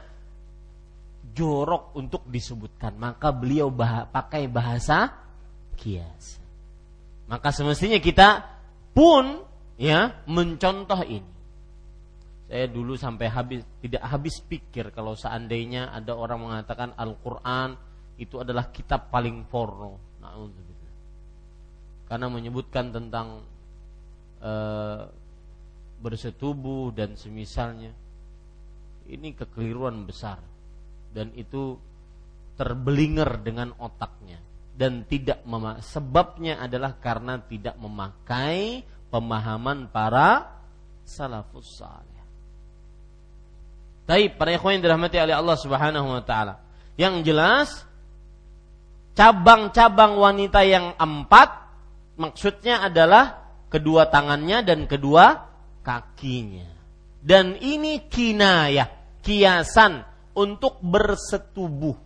[1.34, 2.94] jorok untuk disebutkan.
[2.94, 5.18] Maka beliau bah pakai bahasa
[5.74, 6.38] kias.
[7.26, 8.46] Maka semestinya kita
[8.94, 9.42] pun
[9.82, 11.34] ya mencontoh ini.
[12.46, 17.74] Saya dulu sampai habis tidak habis pikir kalau seandainya ada orang mengatakan Al-Qur'an
[18.14, 20.07] itu adalah kitab paling porno.
[22.08, 23.44] Karena menyebutkan tentang
[24.40, 24.52] e,
[26.00, 27.92] bersetubuh dan semisalnya.
[29.08, 30.40] Ini kekeliruan besar
[31.16, 31.80] dan itu
[32.60, 34.36] terbelinger dengan otaknya
[34.78, 40.60] dan tidak mema sebabnya adalah karena tidak memakai pemahaman para
[41.08, 42.20] salafus saleh.
[44.04, 46.60] Tapi para ikhwan yang dirahmati oleh Allah Subhanahu wa taala.
[46.96, 47.68] Yang jelas
[49.18, 51.50] cabang-cabang wanita yang empat
[52.22, 55.42] maksudnya adalah kedua tangannya dan kedua
[55.82, 56.78] kakinya.
[57.18, 58.86] Dan ini kinayah,
[59.18, 60.06] kiasan
[60.38, 61.98] untuk bersetubuh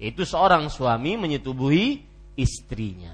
[0.00, 2.02] yaitu seorang suami menyetubuhi
[2.40, 3.12] istrinya.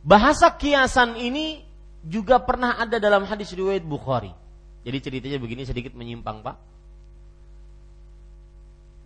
[0.00, 1.62] Bahasa kiasan ini
[2.02, 4.32] juga pernah ada dalam hadis riwayat Bukhari.
[4.82, 6.56] Jadi ceritanya begini sedikit menyimpang, Pak.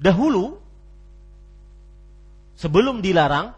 [0.01, 0.70] Dahulu
[2.61, 3.57] sebelum dilarang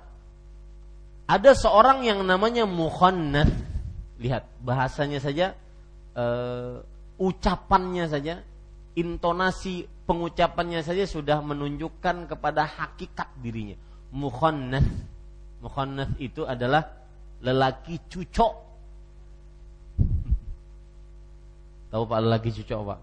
[1.27, 3.51] ada seorang yang namanya mukhannats.
[4.23, 5.59] Lihat, bahasanya saja
[6.15, 6.79] uh,
[7.19, 8.39] ucapannya saja
[8.95, 13.75] intonasi pengucapannya saja sudah menunjukkan kepada hakikat dirinya.
[14.15, 14.87] Mukhannats.
[15.59, 16.87] Mukhannats itu adalah
[17.43, 18.55] lelaki cucok.
[21.91, 23.01] Tahu Pak lelaki cucok Pak?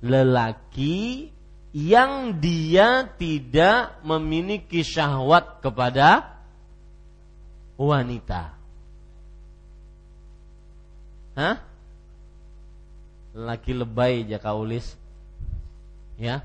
[0.00, 1.28] Lelaki
[1.70, 6.38] yang dia tidak memiliki syahwat kepada
[7.78, 8.58] wanita.
[11.38, 11.56] Hah?
[13.30, 14.98] Lelaki lebay jakaulis
[16.20, 16.44] Ya.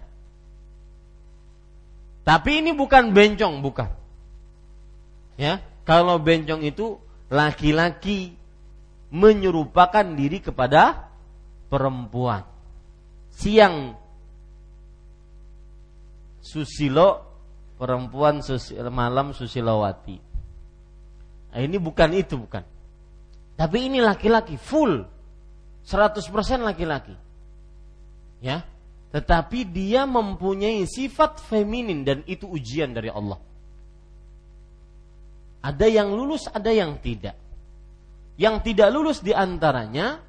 [2.23, 3.91] Tapi ini bukan bencong, bukan.
[5.35, 6.95] Ya, kalau bencong itu
[7.27, 8.39] laki-laki
[9.11, 11.11] menyerupakan diri kepada
[11.67, 12.47] perempuan.
[13.35, 13.99] Siang
[16.45, 17.25] susilo
[17.81, 20.17] perempuan susi, malam susilowati.
[21.49, 22.61] Nah, ini bukan itu bukan.
[23.57, 25.01] Tapi ini laki-laki full
[25.81, 26.29] 100%
[26.61, 27.17] laki-laki.
[28.45, 28.61] Ya
[29.15, 33.39] tetapi dia mempunyai sifat feminin dan itu ujian dari Allah.
[35.63, 37.39] Ada yang lulus, ada yang tidak.
[38.35, 40.19] Yang tidak lulus di antaranya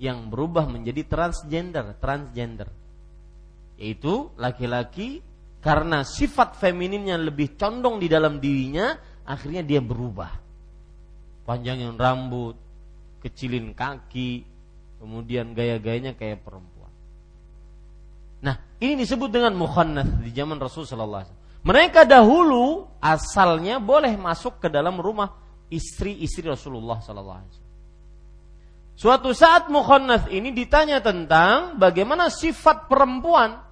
[0.00, 2.72] yang berubah menjadi transgender, transgender.
[3.76, 5.20] Yaitu laki-laki
[5.60, 8.96] karena sifat femininnya lebih condong di dalam dirinya,
[9.28, 10.32] akhirnya dia berubah.
[11.44, 12.56] Panjangin rambut,
[13.20, 14.44] kecilin kaki,
[14.96, 16.92] kemudian gaya-gayanya kayak perempuan.
[18.40, 24.72] Nah, ini disebut dengan mukhannats di zaman Rasul sallallahu Mereka dahulu asalnya boleh masuk ke
[24.72, 25.28] dalam rumah
[25.68, 27.68] istri-istri Rasulullah sallallahu alaihi
[29.00, 33.69] Suatu saat mukhannats ini ditanya tentang bagaimana sifat perempuan.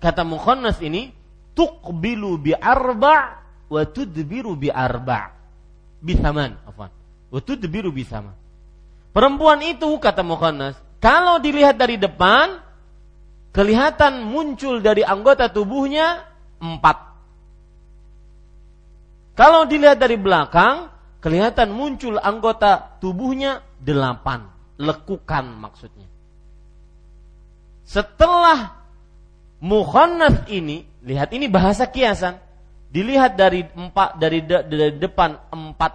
[0.00, 1.12] Kata mukhannats ini,
[1.52, 3.20] tuqbilu bi arba'
[3.68, 5.28] wa tudbiru bi arba'
[6.00, 6.88] bisaman, afwan.
[7.28, 8.32] Wa tudbiru bisaman.
[9.12, 12.64] Perempuan itu kata mukhannats, kalau dilihat dari depan
[13.52, 16.24] kelihatan muncul dari anggota tubuhnya
[16.62, 17.12] empat.
[19.36, 20.92] Kalau dilihat dari belakang,
[21.24, 24.48] kelihatan muncul anggota tubuhnya delapan.
[24.80, 26.08] Lekukan maksudnya.
[27.84, 28.79] Setelah
[29.60, 32.36] mukhannats ini, lihat ini bahasa kiasan.
[32.90, 35.92] Dilihat dari empat dari, de, dari depan empat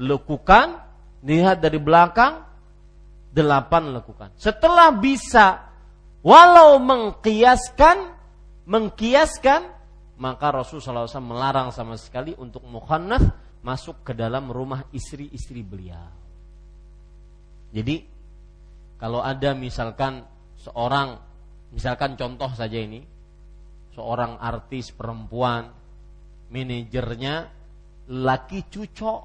[0.00, 0.80] lekukan,
[1.20, 2.40] dilihat dari belakang
[3.36, 4.32] delapan lekukan.
[4.40, 5.66] Setelah bisa
[6.26, 8.10] Walau mengkiaskan,
[8.66, 9.62] mengkiaskan,
[10.18, 13.22] maka Rasulullah SAW melarang sama sekali untuk mukhannaf
[13.62, 16.10] masuk ke dalam rumah istri-istri beliau.
[17.70, 18.02] Jadi
[18.98, 20.26] kalau ada misalkan
[20.58, 21.14] seorang,
[21.76, 23.04] misalkan contoh saja ini,
[23.92, 25.68] seorang artis perempuan,
[26.48, 27.52] manajernya
[28.08, 29.20] laki cucok,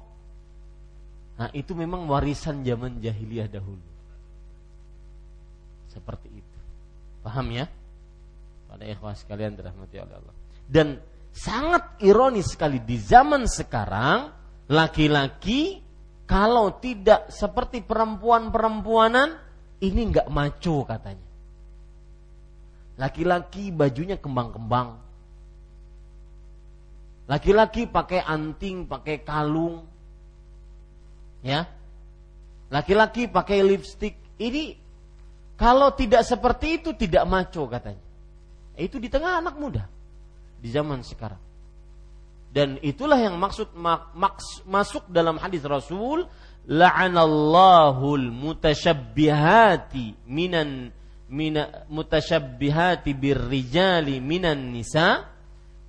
[1.40, 3.88] nah itu memang warisan zaman jahiliyah dahulu.
[5.88, 6.58] Seperti itu.
[7.24, 7.64] Paham ya?
[8.68, 10.34] Pada ikhwah sekalian dirahmati oleh Allah.
[10.68, 11.00] Dan
[11.32, 14.28] sangat ironis sekali di zaman sekarang
[14.68, 15.80] laki-laki
[16.28, 19.36] kalau tidak seperti perempuan-perempuanan
[19.84, 21.31] ini nggak maco katanya.
[23.02, 24.94] Laki-laki bajunya kembang-kembang.
[27.26, 29.82] Laki-laki pakai anting, pakai kalung.
[31.42, 31.66] Ya.
[32.70, 34.14] Laki-laki pakai lipstick.
[34.38, 34.78] Ini
[35.58, 38.06] kalau tidak seperti itu tidak maco katanya.
[38.78, 39.90] Itu di tengah anak muda
[40.62, 41.42] di zaman sekarang.
[42.52, 46.28] Dan itulah yang maksud mak, maks, masuk dalam hadis Rasul
[46.70, 50.94] la'anallahul mutasyabbihati minan
[51.32, 55.24] mina mutasyabbihati birrijali minan nisa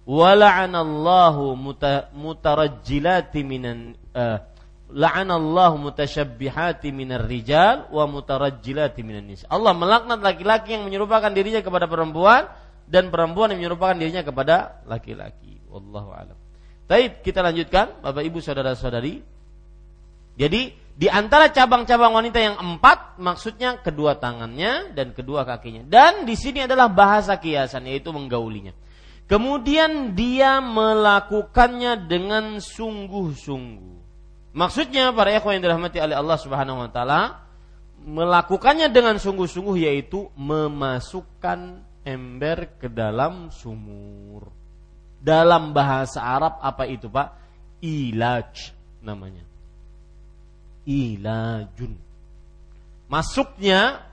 [0.08, 4.40] wa la'anallahu muta, mutarajjilati minan uh,
[4.88, 9.44] la'anallahu mutasyabbihati minar rijal wa mutarajjilati minan nisa.
[9.52, 12.48] Allah melaknat laki-laki yang menyerupakan dirinya kepada perempuan
[12.88, 15.60] dan perempuan yang menyerupakan dirinya kepada laki-laki.
[15.68, 16.38] Wallahu a'lam.
[16.88, 19.24] Baik, kita lanjutkan Bapak Ibu saudara-saudari.
[20.38, 20.62] Jadi
[20.94, 25.82] di antara cabang-cabang wanita yang empat, maksudnya kedua tangannya dan kedua kakinya.
[25.82, 28.78] Dan di sini adalah bahasa kiasan, yaitu menggaulinya.
[29.26, 33.98] Kemudian dia melakukannya dengan sungguh-sungguh.
[34.54, 37.42] Maksudnya para ikhwan yang dirahmati oleh Allah Subhanahu wa taala
[37.98, 44.54] melakukannya dengan sungguh-sungguh yaitu memasukkan ember ke dalam sumur.
[45.18, 47.42] Dalam bahasa Arab apa itu, Pak?
[47.82, 49.53] Ilaj namanya
[50.86, 51.96] ilajun.
[53.10, 54.04] Masuknya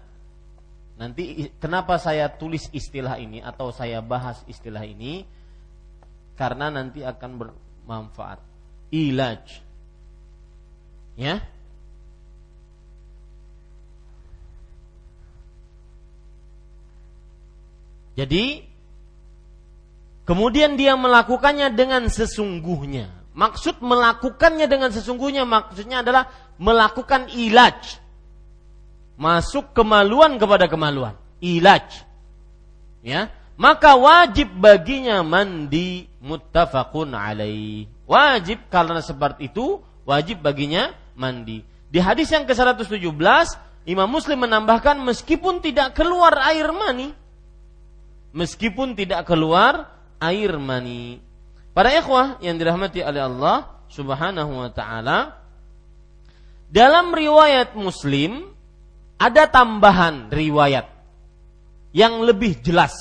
[1.01, 5.25] nanti kenapa saya tulis istilah ini atau saya bahas istilah ini
[6.37, 8.41] karena nanti akan bermanfaat.
[8.91, 9.61] Ilaj.
[11.21, 11.45] Ya.
[18.16, 18.64] Jadi
[20.25, 23.20] kemudian dia melakukannya dengan sesungguhnya.
[23.41, 26.28] Maksud melakukannya dengan sesungguhnya maksudnya adalah
[26.61, 27.97] melakukan ilaj.
[29.16, 31.16] Masuk kemaluan kepada kemaluan.
[31.41, 32.05] Ilaj.
[33.01, 33.32] Ya.
[33.57, 37.88] Maka wajib baginya mandi muttafaqun alaih.
[38.05, 41.64] Wajib karena seperti itu wajib baginya mandi.
[41.88, 42.93] Di hadis yang ke-117
[43.88, 47.16] Imam Muslim menambahkan meskipun tidak keluar air mani
[48.34, 49.91] meskipun tidak keluar
[50.22, 51.22] air mani.
[51.71, 55.39] Para ikhwah yang dirahmati oleh Allah Subhanahu wa taala,
[56.71, 58.51] dalam riwayat Muslim
[59.18, 60.87] ada tambahan riwayat
[61.91, 62.95] yang lebih jelas.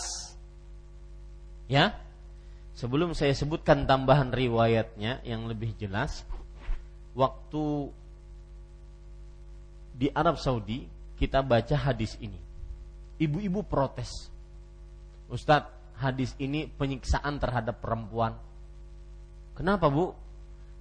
[1.70, 1.98] Ya.
[2.74, 6.24] Sebelum saya sebutkan tambahan riwayatnya yang lebih jelas,
[7.12, 7.92] waktu
[10.00, 10.88] di Arab Saudi
[11.20, 12.40] kita baca hadis ini.
[13.20, 14.32] Ibu-ibu protes.
[15.28, 18.40] Ustadz, hadis ini penyiksaan terhadap perempuan.
[19.60, 20.16] Kenapa, Bu?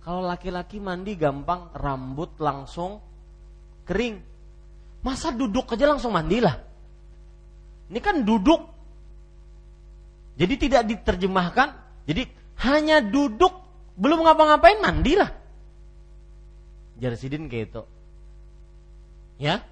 [0.06, 3.02] Kalau laki-laki mandi gampang, rambut langsung
[3.82, 4.22] kering.
[5.02, 6.62] Masa duduk aja langsung mandilah?
[7.90, 8.70] Ini kan duduk.
[10.38, 11.74] Jadi tidak diterjemahkan.
[12.06, 12.22] Jadi
[12.62, 13.50] hanya duduk,
[13.98, 15.34] belum ngapa-ngapain mandilah.
[17.02, 17.82] Jarsidin kayak itu.
[19.42, 19.66] Ya.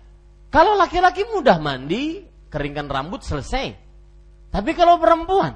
[0.50, 3.74] Kalau laki-laki mudah mandi, keringkan rambut selesai.
[4.50, 5.54] Tapi kalau perempuan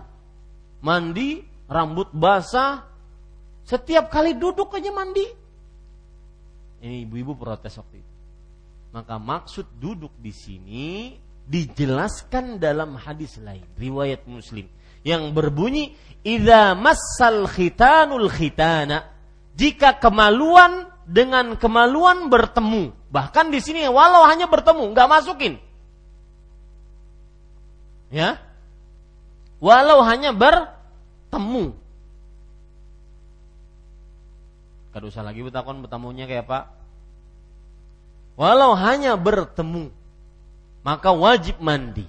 [0.82, 2.89] mandi, rambut basah,
[3.70, 5.22] setiap kali duduk aja mandi.
[6.82, 8.12] Ini ibu-ibu protes waktu itu.
[8.90, 11.14] Maka maksud duduk di sini
[11.46, 14.66] dijelaskan dalam hadis lain, riwayat Muslim
[15.06, 15.96] yang berbunyi
[16.26, 19.08] idza massal khitanul khitana
[19.56, 25.56] jika kemaluan dengan kemaluan bertemu bahkan di sini walau hanya bertemu nggak masukin
[28.12, 28.36] ya
[29.58, 31.74] walau hanya bertemu
[34.90, 36.60] Kada usah lagi bertakon bertemunya kayak apa?
[38.34, 39.92] Walau hanya bertemu,
[40.82, 42.08] maka wajib mandi.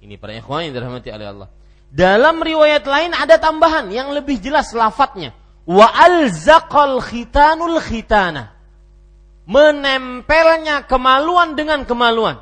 [0.00, 1.48] Ini para ikhwan yang dirahmati oleh Allah.
[1.90, 5.36] Dalam riwayat lain ada tambahan yang lebih jelas lafadznya.
[5.68, 8.56] Wa alzaqal khitanul khitana.
[9.44, 12.40] Menempelnya kemaluan dengan kemaluan.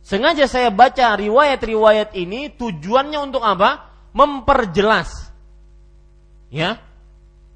[0.00, 3.92] Sengaja saya baca riwayat-riwayat ini tujuannya untuk apa?
[4.16, 5.28] Memperjelas.
[6.48, 6.80] Ya,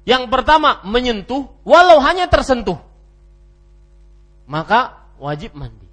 [0.01, 2.81] yang pertama menyentuh walau hanya tersentuh.
[4.49, 5.87] Maka wajib mandi.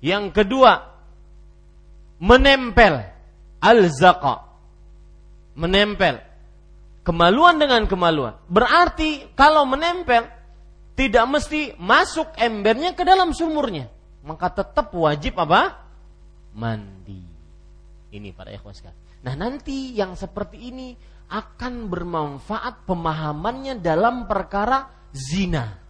[0.00, 0.88] Yang kedua
[2.20, 3.04] menempel
[3.60, 4.44] al-zaqa.
[5.54, 6.18] Menempel
[7.04, 8.34] kemaluan dengan kemaluan.
[8.48, 10.26] Berarti kalau menempel
[10.96, 13.92] tidak mesti masuk embernya ke dalam sumurnya.
[14.24, 15.84] Maka tetap wajib apa?
[16.56, 17.20] Mandi.
[18.14, 18.80] Ini para ikhwas
[19.24, 20.96] Nah nanti yang seperti ini
[21.28, 25.80] akan bermanfaat pemahamannya dalam perkara zina.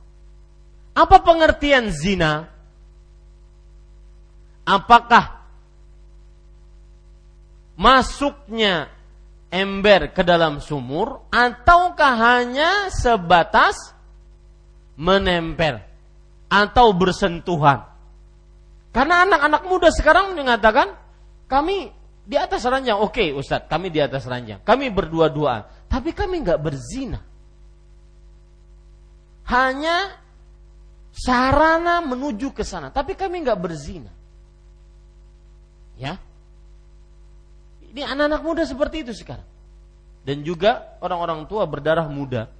[0.95, 2.55] Apa pengertian zina?
[4.65, 5.45] apakah
[7.77, 8.89] masuknya
[9.53, 13.77] ember ke dalam sumur ataukah hanya sebatas
[14.97, 15.79] menempel
[16.49, 17.87] atau bersentuhan.
[18.95, 20.95] Karena anak-anak muda sekarang mengatakan
[21.51, 21.91] kami
[22.25, 26.61] di atas ranjang, oke okay, Ustadz, kami di atas ranjang, kami berdua-duaan, tapi kami nggak
[26.61, 27.21] berzina.
[29.45, 30.17] Hanya
[31.13, 34.09] sarana menuju ke sana, tapi kami nggak berzina.
[36.01, 36.19] Ya,
[37.95, 39.47] ini anak-anak muda seperti itu sekarang.
[40.27, 42.51] Dan juga orang-orang tua berdarah muda.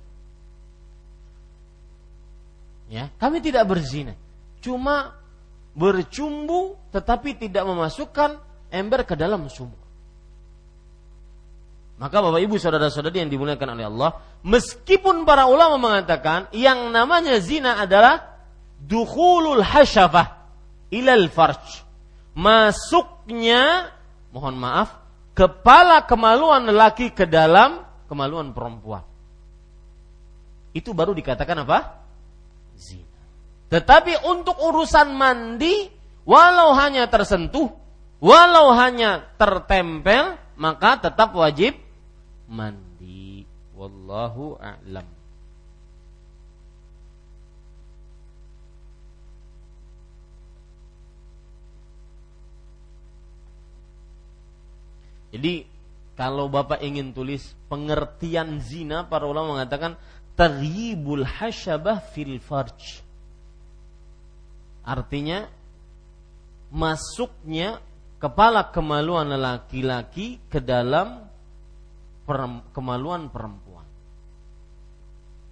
[2.87, 4.15] Ya, kami tidak berzina.
[4.63, 5.19] Cuma
[5.75, 8.39] bercumbu tetapi tidak memasukkan
[8.75, 9.79] ember ke dalam sumur.
[11.95, 14.11] Maka Bapak Ibu saudara-saudari yang dimuliakan oleh Allah,
[14.43, 18.35] meskipun para ulama mengatakan yang namanya zina adalah
[18.83, 20.43] dukhulul hasyafah
[20.91, 21.87] ilal farj.
[22.35, 23.95] Masuknya
[24.35, 24.99] mohon maaf
[25.39, 29.07] kepala kemaluan lelaki ke dalam kemaluan perempuan.
[30.75, 32.03] Itu baru dikatakan apa?
[32.75, 33.23] Zina.
[33.71, 35.87] Tetapi untuk urusan mandi,
[36.27, 37.71] walau hanya tersentuh,
[38.25, 41.77] walau hanya tertempel, maka tetap wajib
[42.49, 43.45] mandi.
[43.77, 45.05] Wallahu a'lam.
[55.35, 55.67] Jadi
[56.15, 59.99] kalau Bapak ingin tulis pengertian zina, para ulama mengatakan
[60.39, 63.03] terhibul hasyabah fil farj.
[64.87, 65.51] Artinya
[66.71, 67.83] masuknya
[68.25, 71.29] kepala kemaluan laki-laki ke dalam
[72.73, 73.85] kemaluan perempuan.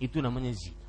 [0.00, 0.88] Itu namanya zina.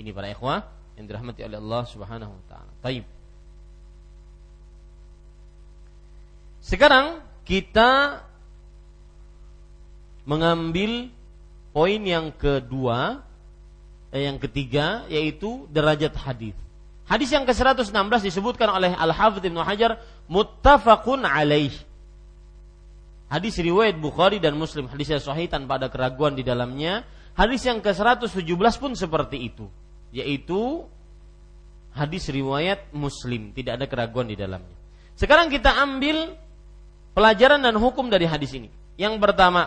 [0.00, 0.64] Ini para ikhwah
[0.96, 2.72] yang dirahmati oleh Allah Subhanahu wa taala.
[2.80, 3.04] Taib.
[6.64, 8.24] Sekarang kita
[10.24, 11.12] mengambil
[11.76, 13.20] poin yang kedua,
[14.16, 16.56] eh, yang ketiga yaitu derajat hadis.
[17.10, 17.90] Hadis yang ke-116
[18.22, 19.98] disebutkan oleh Al-Hafidz Ibnu Hajar
[20.30, 21.74] muttafaqun alaih.
[23.26, 27.02] Hadis riwayat Bukhari dan Muslim, hadis yang sahih tanpa ada keraguan di dalamnya.
[27.34, 28.46] Hadis yang ke-117
[28.78, 29.66] pun seperti itu,
[30.14, 30.86] yaitu
[31.98, 34.78] hadis riwayat Muslim, tidak ada keraguan di dalamnya.
[35.18, 36.38] Sekarang kita ambil
[37.10, 38.70] pelajaran dan hukum dari hadis ini.
[38.94, 39.66] Yang pertama,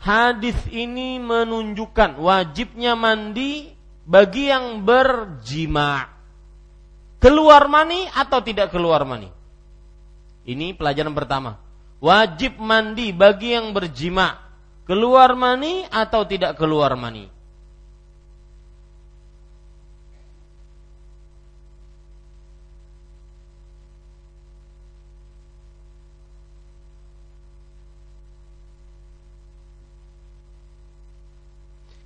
[0.00, 6.08] hadis ini menunjukkan wajibnya mandi bagi yang berjima.
[7.20, 9.28] Keluar mani atau tidak keluar mani?
[10.48, 11.60] Ini pelajaran pertama.
[12.00, 14.40] Wajib mandi bagi yang berjima.
[14.88, 17.28] Keluar mani atau tidak keluar mani?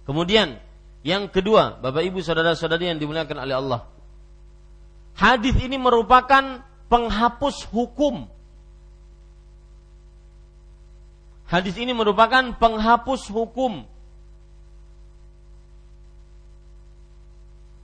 [0.04, 0.60] Kemudian
[1.04, 3.80] yang kedua, Bapak Ibu saudara-saudari yang dimuliakan oleh Allah.
[5.12, 8.24] Hadis ini merupakan penghapus hukum.
[11.44, 13.84] Hadis ini merupakan penghapus hukum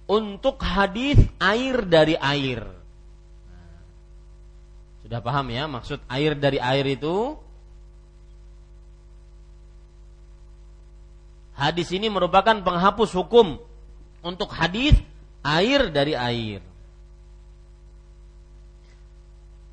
[0.09, 2.65] untuk hadis air dari air.
[5.05, 7.37] Sudah paham ya maksud air dari air itu?
[11.61, 13.61] Hadis ini merupakan penghapus hukum
[14.25, 14.97] untuk hadis
[15.45, 16.65] air dari air.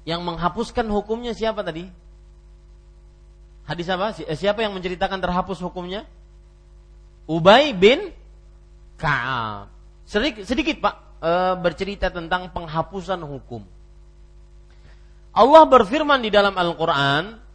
[0.03, 1.87] Yang menghapuskan hukumnya siapa tadi?
[3.63, 4.11] Hadis apa?
[4.19, 6.03] Eh, siapa yang menceritakan terhapus hukumnya?
[7.23, 8.11] Ubay bin
[8.99, 9.71] Ka'ab.
[10.07, 13.63] Sedikit, sedikit Pak e, bercerita tentang penghapusan hukum.
[15.35, 17.46] Allah berfirman di dalam Al-Quran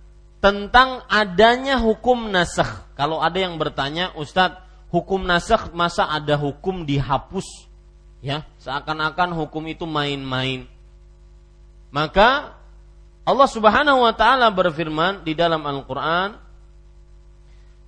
[0.43, 2.83] tentang adanya hukum nasakh.
[2.99, 4.59] Kalau ada yang bertanya, Ustadz,
[4.91, 7.71] hukum nasakh masa ada hukum dihapus?
[8.19, 10.67] Ya, seakan-akan hukum itu main-main.
[11.95, 12.59] Maka
[13.23, 16.43] Allah Subhanahu wa taala berfirman di dalam Al-Qur'an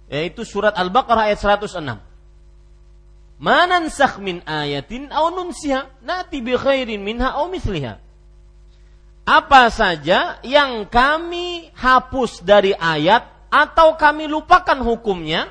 [0.07, 1.81] yaitu surat Al-Baqarah ayat 106.
[3.43, 8.04] Manansakh min ayatin aw nunsiha nati bi khairin minha aw mithliha
[9.25, 15.49] apa saja yang kami hapus dari ayat atau kami lupakan hukumnya,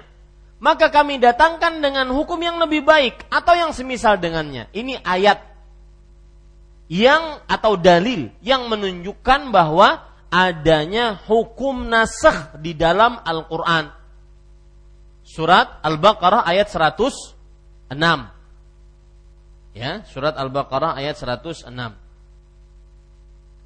[0.62, 4.70] maka kami datangkan dengan hukum yang lebih baik atau yang semisal dengannya.
[4.78, 5.42] Ini ayat
[6.92, 13.90] yang atau dalil yang menunjukkan bahwa adanya hukum nasakh di dalam Al-Qur'an.
[15.26, 17.98] Surat Al-Baqarah ayat 106.
[19.74, 22.03] Ya, surat Al-Baqarah ayat 106.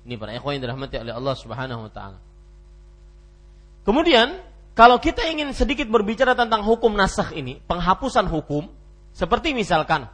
[0.07, 2.19] Ini para ikhwan yang dirahmati oleh Allah Subhanahu wa taala.
[3.83, 4.39] Kemudian,
[4.71, 8.71] kalau kita ingin sedikit berbicara tentang hukum nasakh ini, penghapusan hukum,
[9.11, 10.07] seperti misalkan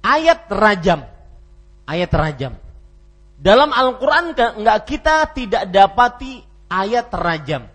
[0.00, 1.04] ayat rajam.
[1.84, 2.56] Ayat rajam.
[3.36, 6.40] Dalam Al-Quran enggak kita tidak dapati
[6.72, 7.68] ayat rajam.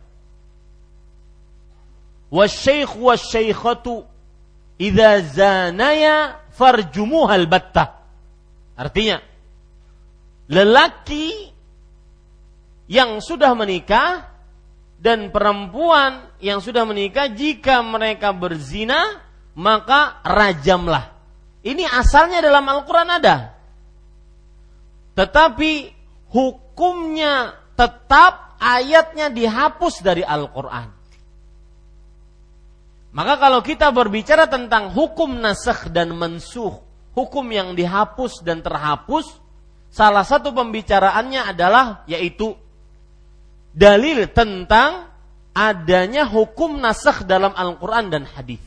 [2.34, 4.02] Wasyaikh wasyaikhatu
[4.82, 8.06] idza zanaya farjumuhal battah.
[8.78, 9.22] Artinya,
[10.50, 11.54] lelaki
[12.90, 14.30] yang sudah menikah
[15.04, 19.20] dan perempuan yang sudah menikah jika mereka berzina
[19.54, 21.14] maka rajamlah.
[21.64, 23.56] Ini asalnya dalam Al-Quran ada.
[25.14, 25.72] Tetapi
[26.34, 31.03] hukumnya tetap ayatnya dihapus dari Al-Quran.
[33.14, 36.82] Maka kalau kita berbicara tentang hukum nasakh dan mensuh,
[37.14, 39.38] hukum yang dihapus dan terhapus,
[39.94, 42.58] salah satu pembicaraannya adalah yaitu
[43.70, 45.14] dalil tentang
[45.54, 48.62] adanya hukum nasakh dalam Al-Quran dan hadis.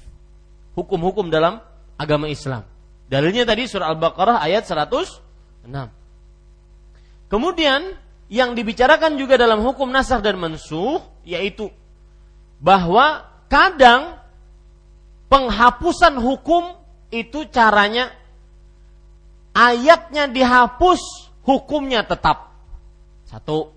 [0.78, 1.58] Hukum-hukum dalam
[1.98, 2.62] agama Islam.
[3.10, 5.66] Dalilnya tadi surah Al-Baqarah ayat 106.
[7.26, 7.98] Kemudian
[8.30, 11.70] yang dibicarakan juga dalam hukum nasakh dan mensuh yaitu
[12.62, 14.18] bahwa kadang
[15.26, 16.76] penghapusan hukum
[17.10, 18.10] itu caranya
[19.56, 22.52] ayatnya dihapus, hukumnya tetap.
[23.26, 23.72] Satu.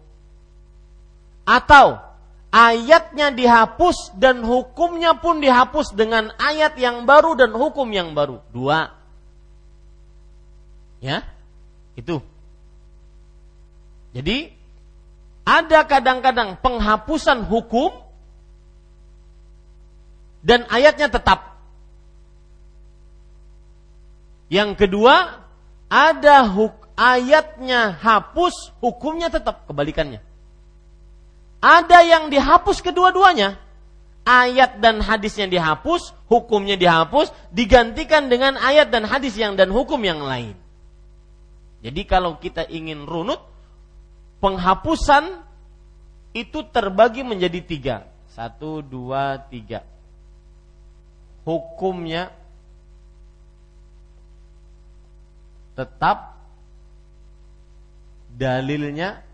[1.47, 1.97] Atau
[2.53, 8.41] ayatnya dihapus dan hukumnya pun dihapus dengan ayat yang baru dan hukum yang baru.
[8.53, 8.93] Dua.
[11.01, 11.25] Ya.
[11.97, 12.21] Itu.
[14.13, 14.51] Jadi
[15.45, 18.08] ada kadang-kadang penghapusan hukum
[20.39, 21.59] dan ayatnya tetap.
[24.49, 25.45] Yang kedua,
[25.91, 30.23] ada huk ayatnya hapus, hukumnya tetap kebalikannya.
[31.59, 33.59] Ada yang dihapus kedua-duanya.
[34.29, 39.97] Ayat dan hadis yang dihapus, hukumnya dihapus, digantikan dengan ayat dan hadis yang dan hukum
[40.01, 40.53] yang lain.
[41.81, 43.41] Jadi kalau kita ingin runut,
[44.43, 45.45] penghapusan
[46.35, 47.97] itu terbagi menjadi tiga.
[48.29, 49.81] Satu, dua, tiga
[51.49, 52.29] hukumnya
[55.73, 56.37] tetap
[58.29, 59.25] dalilnya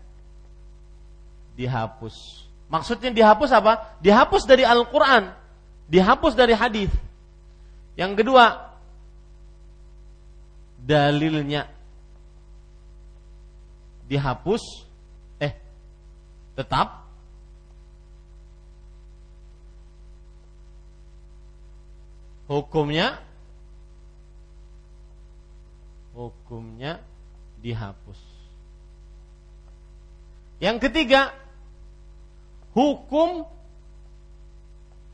[1.52, 2.48] dihapus.
[2.72, 4.00] Maksudnya dihapus apa?
[4.00, 5.30] Dihapus dari Al-Quran,
[5.86, 6.90] dihapus dari hadis.
[7.94, 8.74] Yang kedua,
[10.80, 11.68] dalilnya
[14.08, 14.62] dihapus,
[15.42, 15.52] eh,
[16.54, 17.05] tetap
[22.46, 23.20] hukumnya
[26.16, 27.04] hukumnya
[27.60, 28.16] dihapus.
[30.56, 31.36] Yang ketiga,
[32.72, 33.44] hukum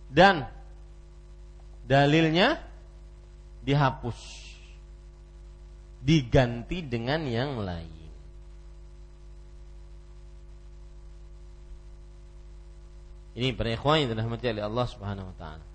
[0.07, 0.47] dan
[1.83, 2.63] dalilnya
[3.67, 4.15] dihapus.
[6.03, 8.03] Diganti dengan yang lain.
[13.33, 15.72] Ini para ikhwan yang dirahmati oleh Allah Subhanahu wa taala.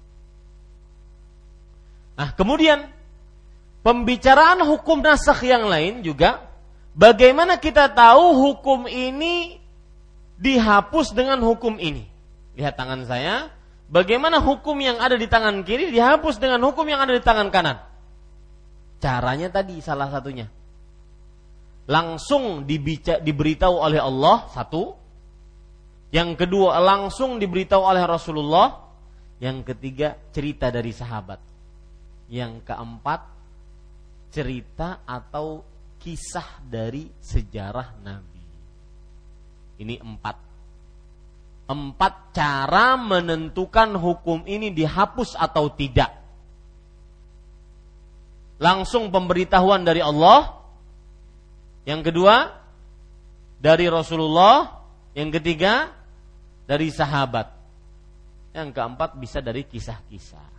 [2.17, 2.89] Nah, kemudian
[3.85, 6.49] pembicaraan hukum nasakh yang lain juga
[6.97, 9.61] bagaimana kita tahu hukum ini
[10.41, 12.09] dihapus dengan hukum ini.
[12.57, 13.53] Lihat tangan saya,
[13.85, 17.77] bagaimana hukum yang ada di tangan kiri dihapus dengan hukum yang ada di tangan kanan.
[18.97, 20.49] Caranya tadi salah satunya.
[21.85, 24.97] Langsung dibica, diberitahu oleh Allah satu.
[26.09, 28.89] Yang kedua langsung diberitahu oleh Rasulullah.
[29.37, 31.37] Yang ketiga cerita dari sahabat.
[32.27, 33.21] Yang keempat,
[34.31, 35.63] cerita atau
[35.97, 38.43] kisah dari sejarah Nabi.
[39.77, 40.37] Ini empat.
[41.67, 46.15] Empat cara menentukan hukum ini dihapus atau tidak.
[48.57, 50.57] Langsung pemberitahuan dari Allah.
[51.83, 52.55] Yang kedua,
[53.59, 54.81] dari Rasulullah.
[55.13, 55.93] Yang ketiga,
[56.65, 57.51] dari sahabat.
[58.55, 60.56] Yang keempat bisa dari kisah-kisah.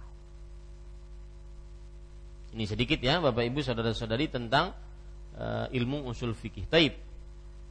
[2.57, 4.73] Ini sedikit ya Bapak Ibu saudara-saudari tentang
[5.37, 6.65] uh, ilmu usul fikih.
[6.69, 6.97] Taib.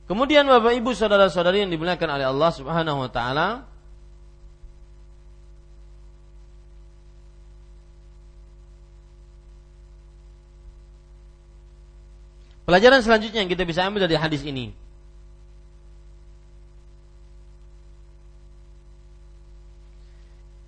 [0.06, 3.48] Kemudian Bapak Ibu saudara-saudari yang dimuliakan oleh Allah Subhanahu wa taala
[12.68, 14.76] Pelajaran selanjutnya yang kita bisa ambil dari hadis ini.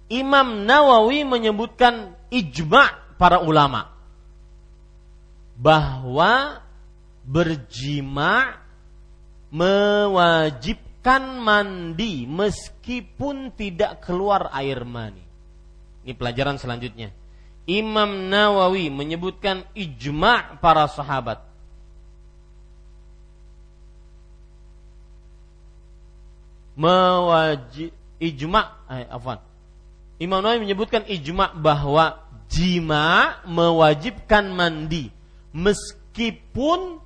[0.07, 2.87] Imam Nawawi menyebutkan ijma
[3.19, 3.98] para ulama
[5.59, 6.63] bahwa
[7.27, 8.55] berjima
[9.51, 15.21] mewajibkan mandi meskipun tidak keluar air mani.
[16.07, 17.11] Ini pelajaran selanjutnya.
[17.67, 21.43] Imam Nawawi menyebutkan ijma' para sahabat.
[26.79, 29.43] Mewajib ijma' eh, afwan.
[30.23, 35.18] Imam Nawawi menyebutkan ijma' bahwa jima mewajibkan mandi
[35.53, 37.01] meskipun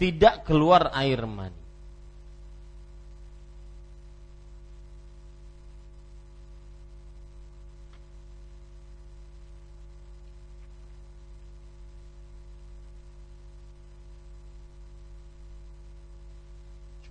[0.00, 1.64] tidak keluar air mani.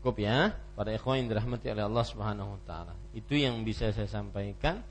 [0.03, 2.91] Cukup ya para ikhwan yang dirahmati oleh Allah Subhanahu wa taala.
[3.15, 4.83] Itu yang bisa saya sampaikan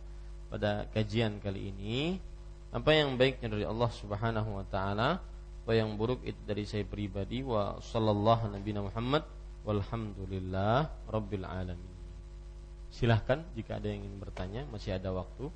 [0.48, 2.16] pada kajian kali ini.
[2.72, 5.20] Apa yang baiknya dari Allah Subhanahu wa taala,
[5.62, 9.22] apa yang buruk itu dari saya pribadi wa sallallahu nabi Muhammad
[9.62, 11.92] walhamdulillah rabbil alamin.
[12.88, 15.52] Silahkan jika ada yang ingin bertanya, masih ada waktu.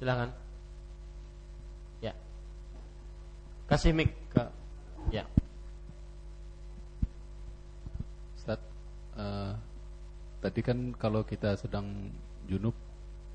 [0.00, 0.46] Silahkan.
[3.66, 4.14] Kasih mic
[5.10, 5.26] ya.
[8.38, 8.62] Ustaz,
[9.16, 9.52] Eh,
[10.44, 12.12] tadi kan kalau kita sedang
[12.44, 12.76] junub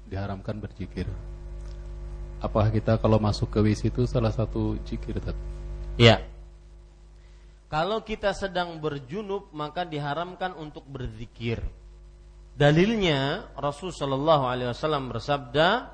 [0.06, 1.10] diharamkan berzikir.
[2.42, 5.42] Apakah kita kalau masuk ke WC itu salah satu zikir tadi?
[5.98, 6.26] Iya.
[7.70, 11.62] Kalau kita sedang berjunub maka diharamkan untuk berzikir.
[12.52, 15.88] Dalilnya Rasul Shallallahu alaihi wasallam bersabda,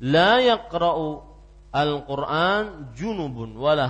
[0.00, 1.28] "La yaqra'u
[1.72, 3.88] al-Qur'an junubun wala.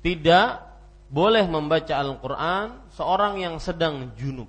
[0.00, 0.71] Tidak
[1.12, 4.48] boleh membaca Al-Quran seorang yang sedang junub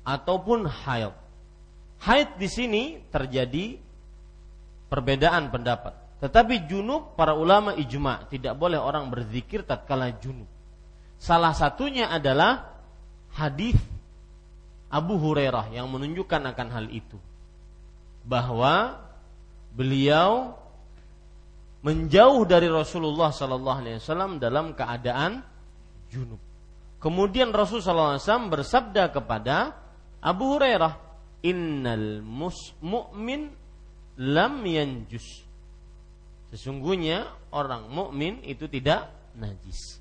[0.00, 1.12] ataupun haid.
[2.00, 2.82] Haid di sini
[3.12, 3.76] terjadi
[4.88, 5.92] perbedaan pendapat.
[6.24, 10.48] Tetapi junub para ulama ijma tidak boleh orang berzikir tatkala junub.
[11.20, 12.72] Salah satunya adalah
[13.36, 13.76] hadis
[14.88, 17.20] Abu Hurairah yang menunjukkan akan hal itu
[18.24, 18.96] bahwa
[19.76, 20.56] beliau
[21.84, 25.44] menjauh dari Rasulullah Sallallahu Alaihi Wasallam dalam keadaan
[26.08, 26.40] junub.
[26.96, 29.76] Kemudian Rasulullah SAW bersabda kepada
[30.24, 31.06] Abu Hurairah,
[31.44, 33.52] Innal mu'min
[34.18, 35.46] lam yanjus.
[36.50, 40.00] Sesungguhnya orang mukmin itu tidak najis.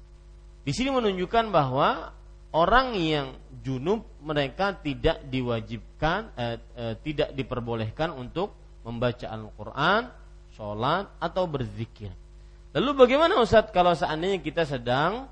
[0.65, 2.15] Di sini menunjukkan bahwa
[2.55, 3.27] orang yang
[3.61, 8.55] junub mereka tidak diwajibkan, eh, eh, tidak diperbolehkan untuk
[8.87, 10.01] membaca Al-Quran,
[10.55, 12.09] sholat, atau berzikir.
[12.75, 15.27] Lalu bagaimana Ustadz kalau seandainya kita sedang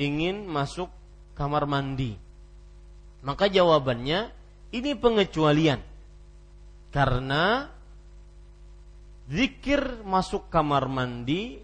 [0.00, 0.88] ingin masuk
[1.36, 2.16] kamar mandi?
[3.24, 4.32] Maka jawabannya
[4.72, 5.80] ini pengecualian.
[6.92, 7.68] Karena
[9.28, 11.60] zikir masuk kamar mandi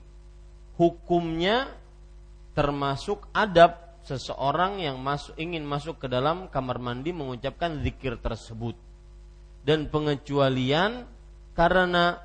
[0.77, 1.71] hukumnya
[2.53, 8.75] termasuk adab seseorang yang masuk ingin masuk ke dalam kamar mandi mengucapkan zikir tersebut
[9.63, 11.07] dan pengecualian
[11.55, 12.19] karena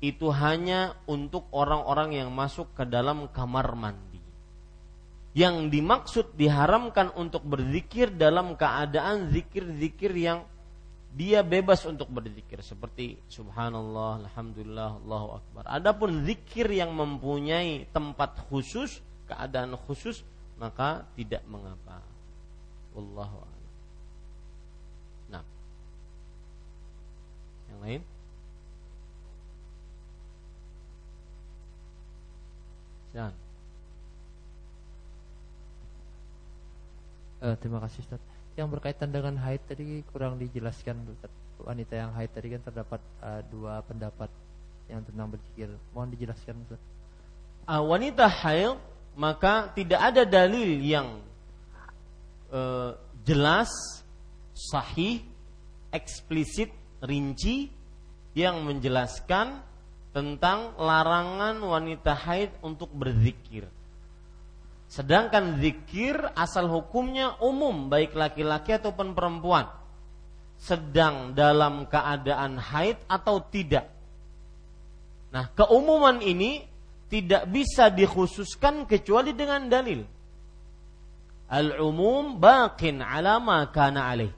[0.00, 4.20] itu hanya untuk orang-orang yang masuk ke dalam kamar mandi.
[5.36, 10.42] Yang dimaksud diharamkan untuk berzikir dalam keadaan zikir-zikir yang
[11.10, 15.64] dia bebas untuk berzikir seperti subhanallah, alhamdulillah, Allahu akbar.
[15.70, 18.98] Adapun zikir yang mempunyai tempat khusus,
[19.30, 20.24] keadaan khusus,
[20.58, 22.02] maka tidak mengapa.
[22.94, 23.50] Wallahu
[27.70, 28.02] Yang lain?
[37.40, 38.20] Uh, terima kasih Ustaz.
[38.54, 41.32] Yang berkaitan dengan haid tadi kurang dijelaskan Ustaz.
[41.60, 44.28] Wanita yang haid tadi kan terdapat uh, dua pendapat
[44.86, 45.72] yang tentang berzikir.
[45.96, 46.80] Mohon dijelaskan Ustaz.
[47.64, 48.76] Uh, wanita haid
[49.16, 51.18] maka tidak ada dalil yang
[52.52, 53.70] uh, jelas,
[54.54, 55.24] sahih,
[55.90, 56.70] eksplisit
[57.02, 57.72] rinci
[58.36, 59.64] yang menjelaskan
[60.10, 63.70] tentang larangan wanita haid untuk berzikir.
[64.90, 69.70] Sedangkan zikir asal hukumnya umum baik laki-laki ataupun perempuan.
[70.58, 73.86] Sedang dalam keadaan haid atau tidak.
[75.30, 76.66] Nah, keumuman ini
[77.06, 80.02] tidak bisa dikhususkan kecuali dengan dalil.
[81.50, 84.30] Al-umum baqin ala ma kana alaih.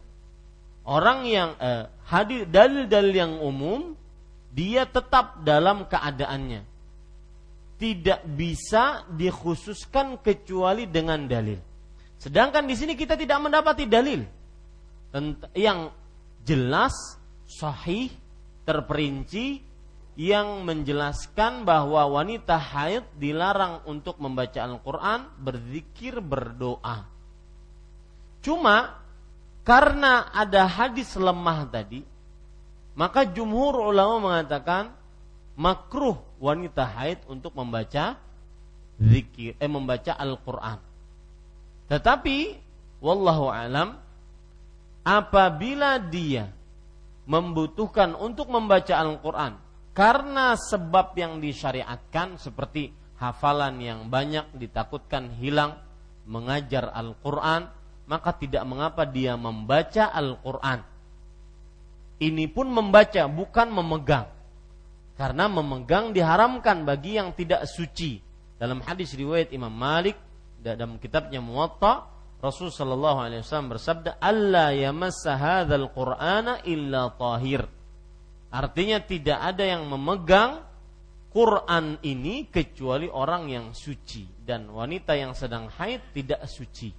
[0.85, 3.97] Orang yang eh, hadir dalil-dalil yang umum
[4.53, 6.69] dia tetap dalam keadaannya.
[7.83, 11.59] tidak bisa dikhususkan kecuali dengan dalil.
[12.15, 14.23] Sedangkan di sini kita tidak mendapati dalil
[15.59, 15.91] yang
[16.47, 16.95] jelas,
[17.43, 18.07] sahih,
[18.63, 19.61] terperinci
[20.15, 27.09] yang menjelaskan bahwa wanita haid dilarang untuk membaca Al-Quran, berzikir, berdoa.
[28.45, 29.03] Cuma
[29.67, 32.12] karena ada hadis lemah tadi,
[32.93, 34.93] maka jumhur ulama mengatakan
[35.57, 38.17] makruh wanita haid untuk membaca
[39.01, 40.79] zikir, eh membaca Al-Quran.
[41.89, 42.39] Tetapi,
[43.05, 43.99] wallahu alam,
[45.03, 46.53] apabila dia
[47.27, 49.59] membutuhkan untuk membaca Al-Quran
[49.95, 52.91] karena sebab yang disyariatkan seperti
[53.21, 55.79] hafalan yang banyak ditakutkan hilang
[56.27, 57.71] mengajar Al-Quran
[58.11, 60.83] maka tidak mengapa dia membaca Al-Quran
[62.23, 64.31] ini pun membaca bukan memegang
[65.19, 68.23] karena memegang diharamkan bagi yang tidak suci
[68.63, 70.15] dalam hadis riwayat Imam Malik
[70.63, 72.13] dalam kitabnya Muwatta
[72.43, 77.63] Rasul sallallahu alaihi wasallam bersabda, "Alla yamassa hadzal Qur'ana illa tahir."
[78.51, 80.59] Artinya tidak ada yang memegang
[81.31, 86.91] Quran ini kecuali orang yang suci dan wanita yang sedang haid tidak suci.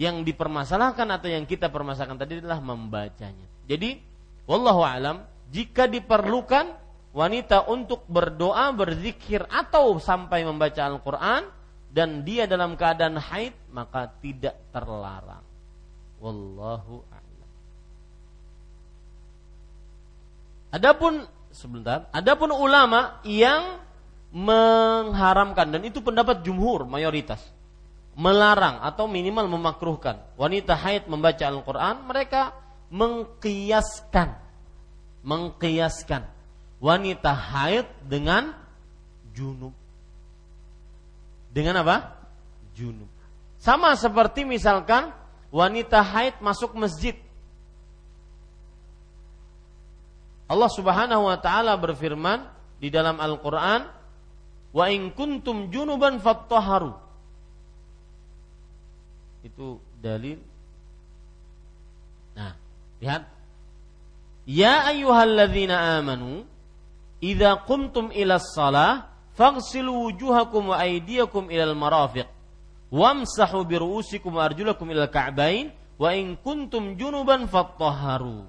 [0.00, 3.46] Yang dipermasalahkan atau yang kita permasalahkan tadi adalah membacanya.
[3.72, 3.96] Jadi,
[4.44, 6.76] wallahu alam, jika diperlukan
[7.16, 11.48] wanita untuk berdoa, berzikir atau sampai membaca Al-Qur'an,
[11.88, 15.44] dan dia dalam keadaan haid maka tidak terlarang.
[16.20, 17.50] Wallahu a'lam.
[20.72, 23.80] Adapun sebentar, adapun ulama yang
[24.32, 27.40] mengharamkan dan itu pendapat jumhur mayoritas
[28.16, 32.56] melarang atau minimal memakruhkan wanita haid membaca Al-Qur'an mereka
[32.92, 34.36] mengkiaskan
[35.24, 36.28] mengkiaskan
[36.76, 38.52] wanita haid dengan
[39.32, 39.72] junub
[41.52, 42.16] dengan apa?
[42.72, 43.06] Junub.
[43.60, 45.12] Sama seperti misalkan
[45.52, 47.14] wanita haid masuk masjid.
[50.48, 52.48] Allah Subhanahu wa taala berfirman
[52.80, 53.86] di dalam Al-Qur'an,
[54.72, 56.96] "Wa in kuntum junuban fattaharu."
[59.44, 60.40] Itu dalil.
[63.02, 63.26] Lihat.
[64.46, 66.46] Ya ayyuhalladzina amanu,
[67.22, 72.28] idza qumtum ila shalah faghsilu wujuhakum wa aydiyakum ilal marafiq
[72.92, 78.44] wamsahu bi ru'usikum wa arjulakum ilal ka'bain wa in kuntum junuban fattahharu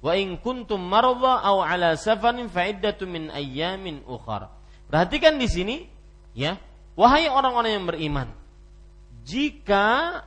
[0.00, 2.64] wa in kuntum marda aw ala safarin fa
[3.04, 4.48] min ayyamin ukhra
[4.88, 5.76] perhatikan di sini
[6.32, 6.56] ya
[6.96, 8.28] wahai orang-orang yang beriman
[9.28, 10.24] jika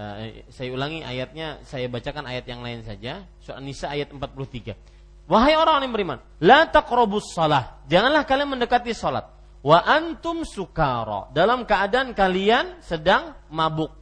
[0.00, 5.00] uh, saya ulangi ayatnya saya bacakan ayat yang lain saja surah Nisa ayat 43
[5.30, 7.78] Wahai orang yang beriman, la taqrabus salah.
[7.86, 9.30] Janganlah kalian mendekati salat.
[9.62, 11.30] Wa antum sukara.
[11.30, 13.94] Dalam keadaan kalian sedang mabuk.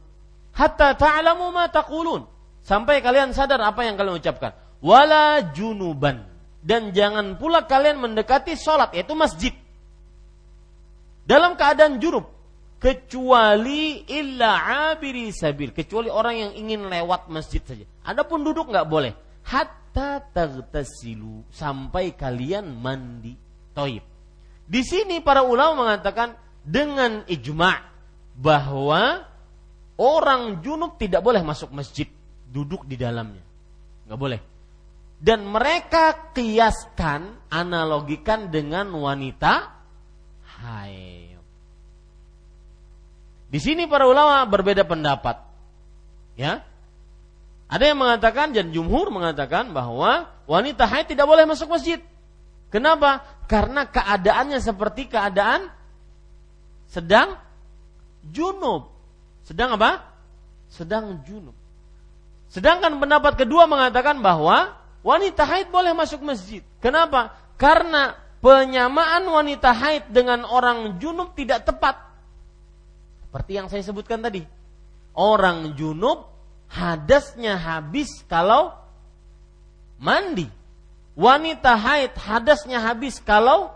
[0.57, 2.25] Hatta ta'lamu ma taqulun.
[2.65, 4.57] Sampai kalian sadar apa yang kalian ucapkan.
[4.81, 6.25] Wala junuban.
[6.65, 9.53] Dan jangan pula kalian mendekati salat yaitu masjid.
[11.29, 12.38] Dalam keadaan junub
[12.79, 17.85] kecuali illa abiri sabil kecuali orang yang ingin lewat masjid saja.
[18.07, 19.13] Adapun duduk nggak boleh.
[19.43, 23.33] Hat hatta tagtasilu sampai kalian mandi
[23.73, 24.05] toib.
[24.69, 27.73] Di sini para ulama mengatakan dengan ijma
[28.37, 29.25] bahwa
[29.97, 32.05] orang junub tidak boleh masuk masjid
[32.45, 33.41] duduk di dalamnya,
[34.05, 34.41] nggak boleh.
[35.19, 39.83] Dan mereka kiaskan, analogikan dengan wanita
[40.63, 41.28] haid.
[43.49, 45.41] Di sini para ulama berbeda pendapat.
[46.37, 46.63] Ya,
[47.69, 52.01] ada yang mengatakan dan jumhur mengatakan bahwa wanita haid tidak boleh masuk masjid.
[52.73, 53.21] Kenapa?
[53.45, 55.69] Karena keadaannya seperti keadaan
[56.89, 57.37] sedang
[58.25, 58.89] junub.
[59.45, 60.01] Sedang apa?
[60.65, 61.53] Sedang junub.
[62.49, 64.73] Sedangkan pendapat kedua mengatakan bahwa
[65.05, 66.65] wanita haid boleh masuk masjid.
[66.81, 67.37] Kenapa?
[67.53, 72.08] Karena penyamaan wanita haid dengan orang junub tidak tepat.
[73.29, 74.41] Seperti yang saya sebutkan tadi.
[75.13, 76.25] Orang junub
[76.65, 78.73] hadasnya habis kalau
[80.01, 80.49] mandi.
[81.13, 83.69] Wanita haid hadasnya habis kalau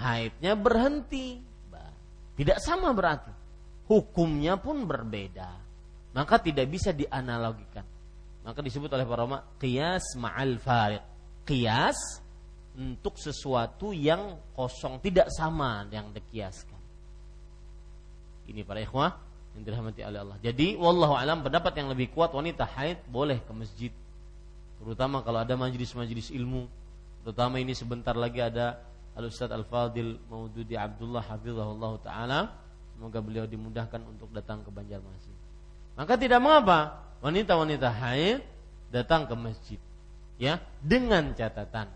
[0.00, 1.44] haidnya berhenti.
[2.40, 3.28] Tidak sama berarti.
[3.84, 5.50] Hukumnya pun berbeda.
[6.16, 7.84] Maka tidak bisa dianalogikan.
[8.40, 11.04] Maka disebut oleh para ulama qiyas ma'al fariq.
[11.44, 12.24] Qiyas
[12.78, 16.69] untuk sesuatu yang kosong tidak sama yang dikiaskan.
[18.50, 19.14] Ini para ikhwah
[19.54, 20.38] yang dirahmati oleh Allah.
[20.42, 23.92] Jadi wallahu alam pendapat yang lebih kuat wanita haid boleh ke masjid.
[24.82, 26.66] Terutama kalau ada majelis-majelis ilmu,
[27.22, 28.82] terutama ini sebentar lagi ada
[29.14, 32.40] Al Ustaz Al Fadil Maududi Abdullah Hafizahullah taala.
[32.98, 35.36] Semoga beliau dimudahkan untuk datang ke Banjarmasin.
[35.94, 38.42] Maka tidak mengapa wanita-wanita haid
[38.90, 39.80] datang ke masjid
[40.40, 41.92] ya dengan catatan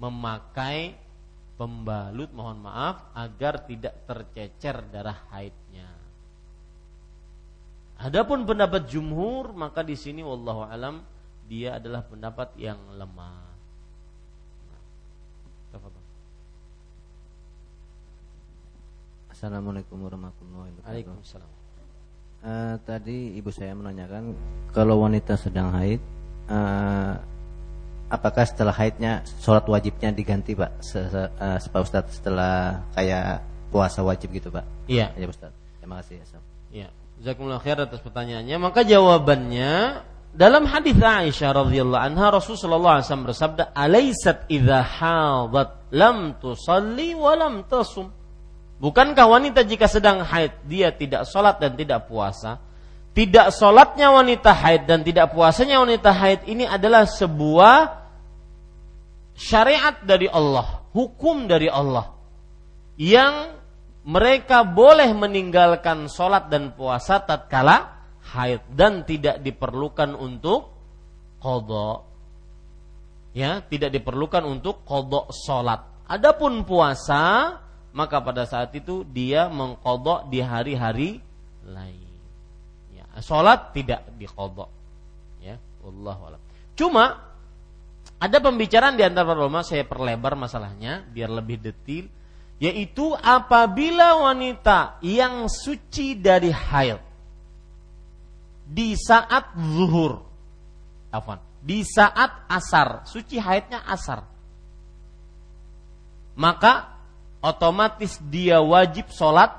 [0.00, 0.96] memakai
[1.54, 5.90] pembalut mohon maaf agar tidak tercecer darah haidnya.
[8.02, 11.06] Adapun pendapat jumhur maka di sini wallahu alam
[11.46, 13.54] dia adalah pendapat yang lemah.
[19.34, 20.88] Assalamualaikum warahmatullahi wabarakatuh.
[20.88, 21.50] Waalaikumsalam.
[22.44, 24.32] Uh, tadi ibu saya menanyakan
[24.72, 26.00] kalau wanita sedang haid,
[26.48, 27.18] uh,
[28.14, 30.78] apakah setelah haidnya sholat wajibnya diganti pak?
[30.80, 33.42] Se -se uh, Pak Ustadz setelah kayak
[33.74, 34.62] puasa wajib gitu pak?
[34.86, 35.10] Iya.
[35.18, 35.58] Ya Ustadz.
[35.82, 36.22] Terima kasih.
[36.70, 36.88] Iya.
[37.18, 38.56] Jazakumullah khair atas pertanyaannya.
[38.58, 40.02] Maka jawabannya
[40.34, 47.62] dalam hadis Aisyah radhiyallahu anha Rasulullah SAW bersabda, "Alaisat idza hadat lam tusalli wa lam
[47.70, 48.10] tasum."
[48.82, 52.58] Bukankah wanita jika sedang haid dia tidak sholat dan tidak puasa?
[53.14, 58.03] Tidak sholatnya wanita haid dan tidak puasanya wanita haid ini adalah sebuah
[59.34, 62.14] syariat dari Allah, hukum dari Allah
[62.94, 63.58] yang
[64.06, 68.06] mereka boleh meninggalkan sholat dan puasa tatkala
[68.36, 70.70] haid dan tidak diperlukan untuk
[71.42, 72.14] kodok
[73.34, 76.06] ya tidak diperlukan untuk kodok sholat.
[76.06, 77.58] Adapun puasa
[77.94, 81.18] maka pada saat itu dia mengkodok di hari-hari
[81.66, 82.14] lain.
[82.94, 84.70] Ya sholat tidak dikodok
[85.42, 86.40] ya Allah
[86.72, 87.33] cuma
[88.18, 92.08] ada pembicaraan di antara ulama saya perlebar masalahnya biar lebih detail
[92.62, 97.02] yaitu apabila wanita yang suci dari haid
[98.64, 100.24] di saat zuhur.
[101.12, 101.38] Afwan.
[101.64, 104.24] Di saat asar, suci haidnya asar.
[106.34, 106.98] Maka
[107.40, 109.54] otomatis dia wajib sholat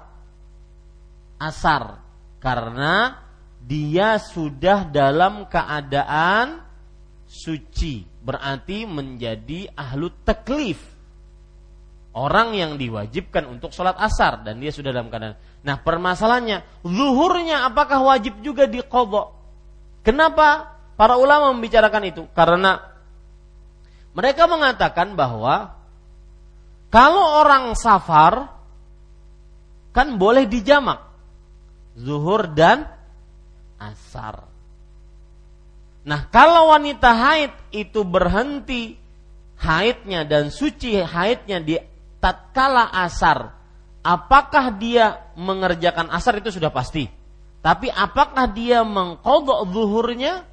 [1.40, 2.04] asar
[2.44, 3.24] karena
[3.64, 6.62] dia sudah dalam keadaan
[7.26, 10.82] suci berarti menjadi ahlu teklif
[12.18, 18.06] orang yang diwajibkan untuk sholat asar dan dia sudah dalam keadaan Nah permasalahannya, zuhurnya apakah
[18.06, 19.34] wajib juga dikodok?
[20.06, 22.24] Kenapa para ulama membicarakan itu?
[22.38, 22.78] Karena
[24.14, 25.74] mereka mengatakan bahwa
[26.94, 28.54] kalau orang safar
[29.90, 31.02] kan boleh dijamak
[31.98, 32.86] zuhur dan
[33.82, 34.55] asar.
[36.06, 39.02] Nah, kalau wanita haid itu berhenti
[39.58, 41.82] haidnya dan suci haidnya di
[42.22, 43.58] tatkala asar
[44.06, 47.10] apakah dia mengerjakan asar itu sudah pasti.
[47.66, 50.46] Tapi apakah dia mengkodok zuhurnya?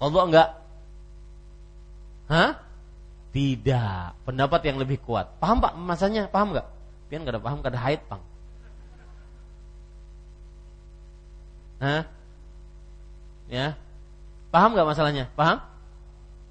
[0.00, 0.48] Kodok enggak?
[2.32, 2.56] Hah?
[3.36, 4.24] Tidak.
[4.24, 5.36] Pendapat yang lebih kuat.
[5.36, 6.32] Paham pak masanya?
[6.32, 6.72] Paham enggak?
[7.12, 8.22] Pian enggak ada paham, enggak ada haid pang.
[11.84, 12.02] Hah?
[13.52, 13.76] Ya.
[14.48, 15.28] Paham enggak masalahnya?
[15.36, 15.60] Paham?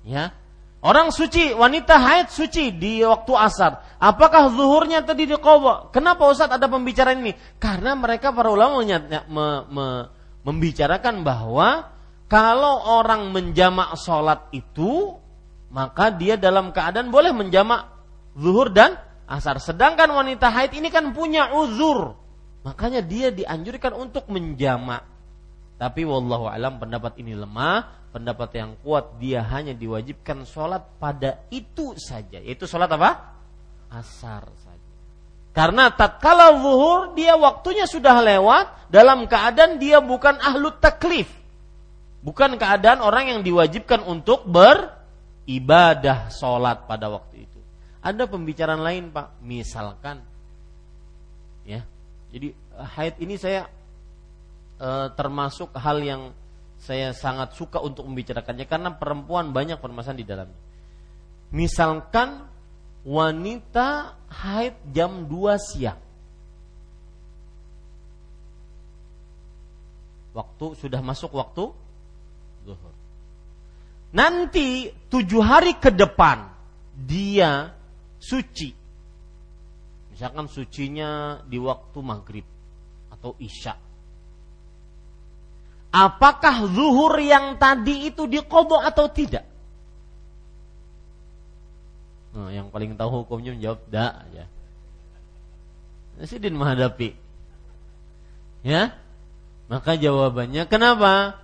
[0.06, 0.38] Ya.
[0.82, 3.86] Orang suci, wanita haid suci di waktu asar.
[4.02, 5.94] Apakah zuhurnya tadi diqadha?
[5.94, 7.38] Kenapa Ustaz ada pembicaraan ini?
[7.62, 9.88] Karena mereka para ulama me, me,
[10.42, 11.90] membicarakan bahwa
[12.26, 15.22] kalau orang menjamak sholat itu,
[15.70, 17.86] maka dia dalam keadaan boleh menjamak
[18.34, 18.98] zuhur dan
[19.30, 19.62] asar.
[19.62, 22.18] Sedangkan wanita haid ini kan punya uzur.
[22.66, 25.11] Makanya dia dianjurkan untuk menjamak.
[25.82, 31.98] Tapi wallahu alam pendapat ini lemah pendapat yang kuat dia hanya diwajibkan sholat pada itu
[31.98, 32.38] saja.
[32.38, 33.34] Yaitu sholat apa?
[33.90, 34.90] Asar saja.
[35.52, 41.28] Karena tatkala zuhur dia waktunya sudah lewat dalam keadaan dia bukan ahlu taklif.
[42.22, 47.60] Bukan keadaan orang yang diwajibkan untuk beribadah sholat pada waktu itu.
[48.06, 49.42] Ada pembicaraan lain pak.
[49.42, 50.22] Misalkan
[51.66, 51.82] ya.
[52.32, 52.54] Jadi
[52.96, 53.68] haid ini saya
[54.82, 56.22] e, termasuk hal yang
[56.82, 60.62] saya sangat suka untuk membicarakannya karena perempuan banyak permasalahan di dalamnya.
[61.54, 62.50] Misalkan
[63.06, 66.02] wanita haid jam 2 siang.
[70.32, 71.70] Waktu sudah masuk waktu
[72.66, 72.94] zuhur.
[74.16, 76.50] Nanti tujuh hari ke depan
[76.96, 77.76] dia
[78.18, 78.72] suci.
[80.16, 82.48] Misalkan sucinya di waktu maghrib
[83.12, 83.91] atau isya
[85.92, 89.46] apakah zuhur yang tadi itu dikodok atau tidak?
[92.32, 94.46] Nah, yang paling tahu hukumnya menjawab da ya.
[96.16, 97.12] Presiden menghadapi.
[98.64, 98.96] Ya.
[99.68, 101.40] Maka jawabannya kenapa?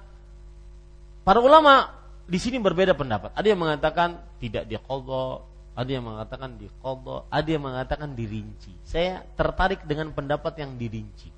[1.28, 1.92] Para ulama
[2.28, 3.36] di sini berbeda pendapat.
[3.36, 5.44] Ada yang mengatakan tidak dikodok,
[5.78, 8.74] Ada yang mengatakan di qadha, ada yang mengatakan dirinci.
[8.82, 11.30] Saya tertarik dengan pendapat yang dirinci.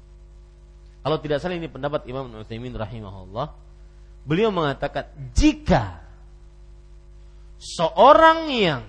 [1.10, 3.49] Kalau tidak salah ini pendapat Imam Utsaimin rahimahullah.
[4.30, 6.06] Beliau mengatakan jika
[7.57, 8.86] seorang yang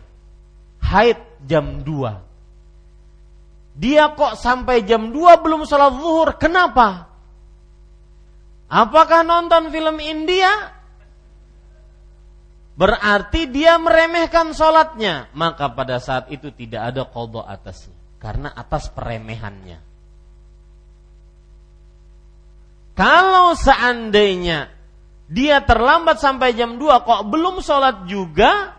[0.84, 1.16] haid
[1.48, 7.08] jam 2 dia kok sampai jam 2 belum sholat zuhur kenapa?
[8.68, 10.76] Apakah nonton film India?
[12.76, 15.32] Berarti dia meremehkan sholatnya.
[15.32, 19.88] Maka pada saat itu tidak ada kodok atasnya karena atas peremehannya
[23.00, 24.68] kalau seandainya
[25.24, 28.76] dia terlambat sampai jam 2 kok belum sholat juga?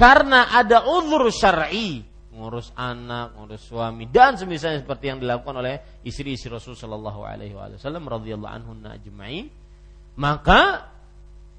[0.00, 2.00] Karena ada uzur syar'i.
[2.32, 8.08] Ngurus anak, ngurus suami dan semisalnya seperti yang dilakukan oleh istri-istri Rasul Shallallahu Alaihi Wasallam
[8.08, 9.52] radhiyallahu anhu ajma'in.
[10.16, 10.88] Maka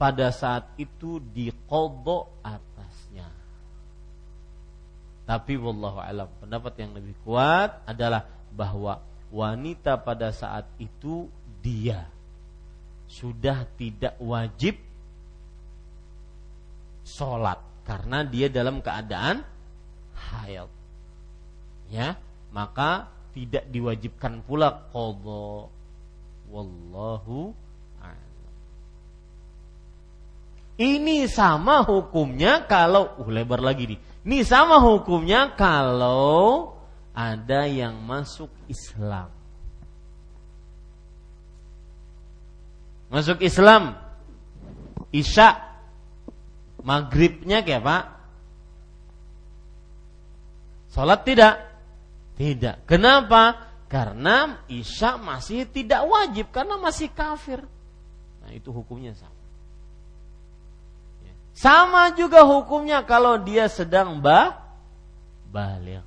[0.02, 3.30] pada saat itu dikodok atasnya.
[5.30, 9.00] Tapi wallahu alam pendapat yang lebih kuat adalah bahwa
[9.30, 11.30] wanita pada saat itu
[11.66, 12.06] dia
[13.10, 14.78] sudah tidak wajib
[17.02, 17.58] sholat
[17.90, 19.42] karena dia dalam keadaan
[20.14, 20.70] haid.
[21.90, 22.18] Ya,
[22.54, 25.74] maka tidak diwajibkan pula qadha.
[26.46, 27.58] Wallahu
[30.76, 34.00] Ini sama hukumnya kalau uh lebar lagi nih.
[34.28, 36.76] Ini sama hukumnya kalau
[37.16, 39.35] ada yang masuk Islam.
[43.10, 43.96] Masuk Islam
[45.14, 45.62] Isya
[46.86, 48.04] Maghribnya kayak Pak?
[50.94, 51.56] Sholat tidak?
[52.38, 52.86] Tidak.
[52.86, 53.74] Kenapa?
[53.90, 57.66] Karena Isya masih tidak wajib karena masih kafir.
[58.46, 59.34] Nah itu hukumnya sama.
[61.26, 61.34] Ya.
[61.58, 64.62] Sama juga hukumnya kalau dia sedang bah
[65.50, 66.06] balik.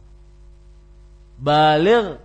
[1.38, 2.22] Balik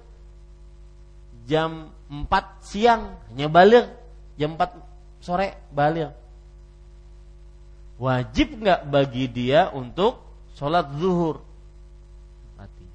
[1.49, 2.29] jam 4
[2.61, 4.02] siang hanya balik
[4.39, 6.11] jam 4 sore balik
[8.03, 10.19] wajib nggak bagi dia untuk
[10.57, 11.41] sholat zuhur?
[12.57, 12.85] Mati.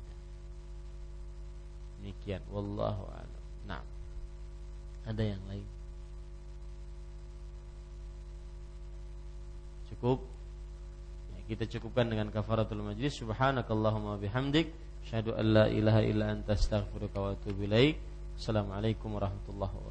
[2.01, 2.43] Demikian.
[2.52, 3.43] Wallahu a'lam.
[3.66, 3.82] Nah,
[5.06, 5.66] ada yang lain?
[9.94, 10.23] Cukup.
[11.35, 13.19] Ya, kita cukupkan dengan kafaratul majlis.
[13.19, 14.70] Subhanakallahumma bihamdik.
[15.09, 17.97] Asyhadu an la ilaha illa anta astaghfiruka wa atubu ilaik.
[18.36, 19.86] Assalamualaikum warahmatullahi wabarakatuh.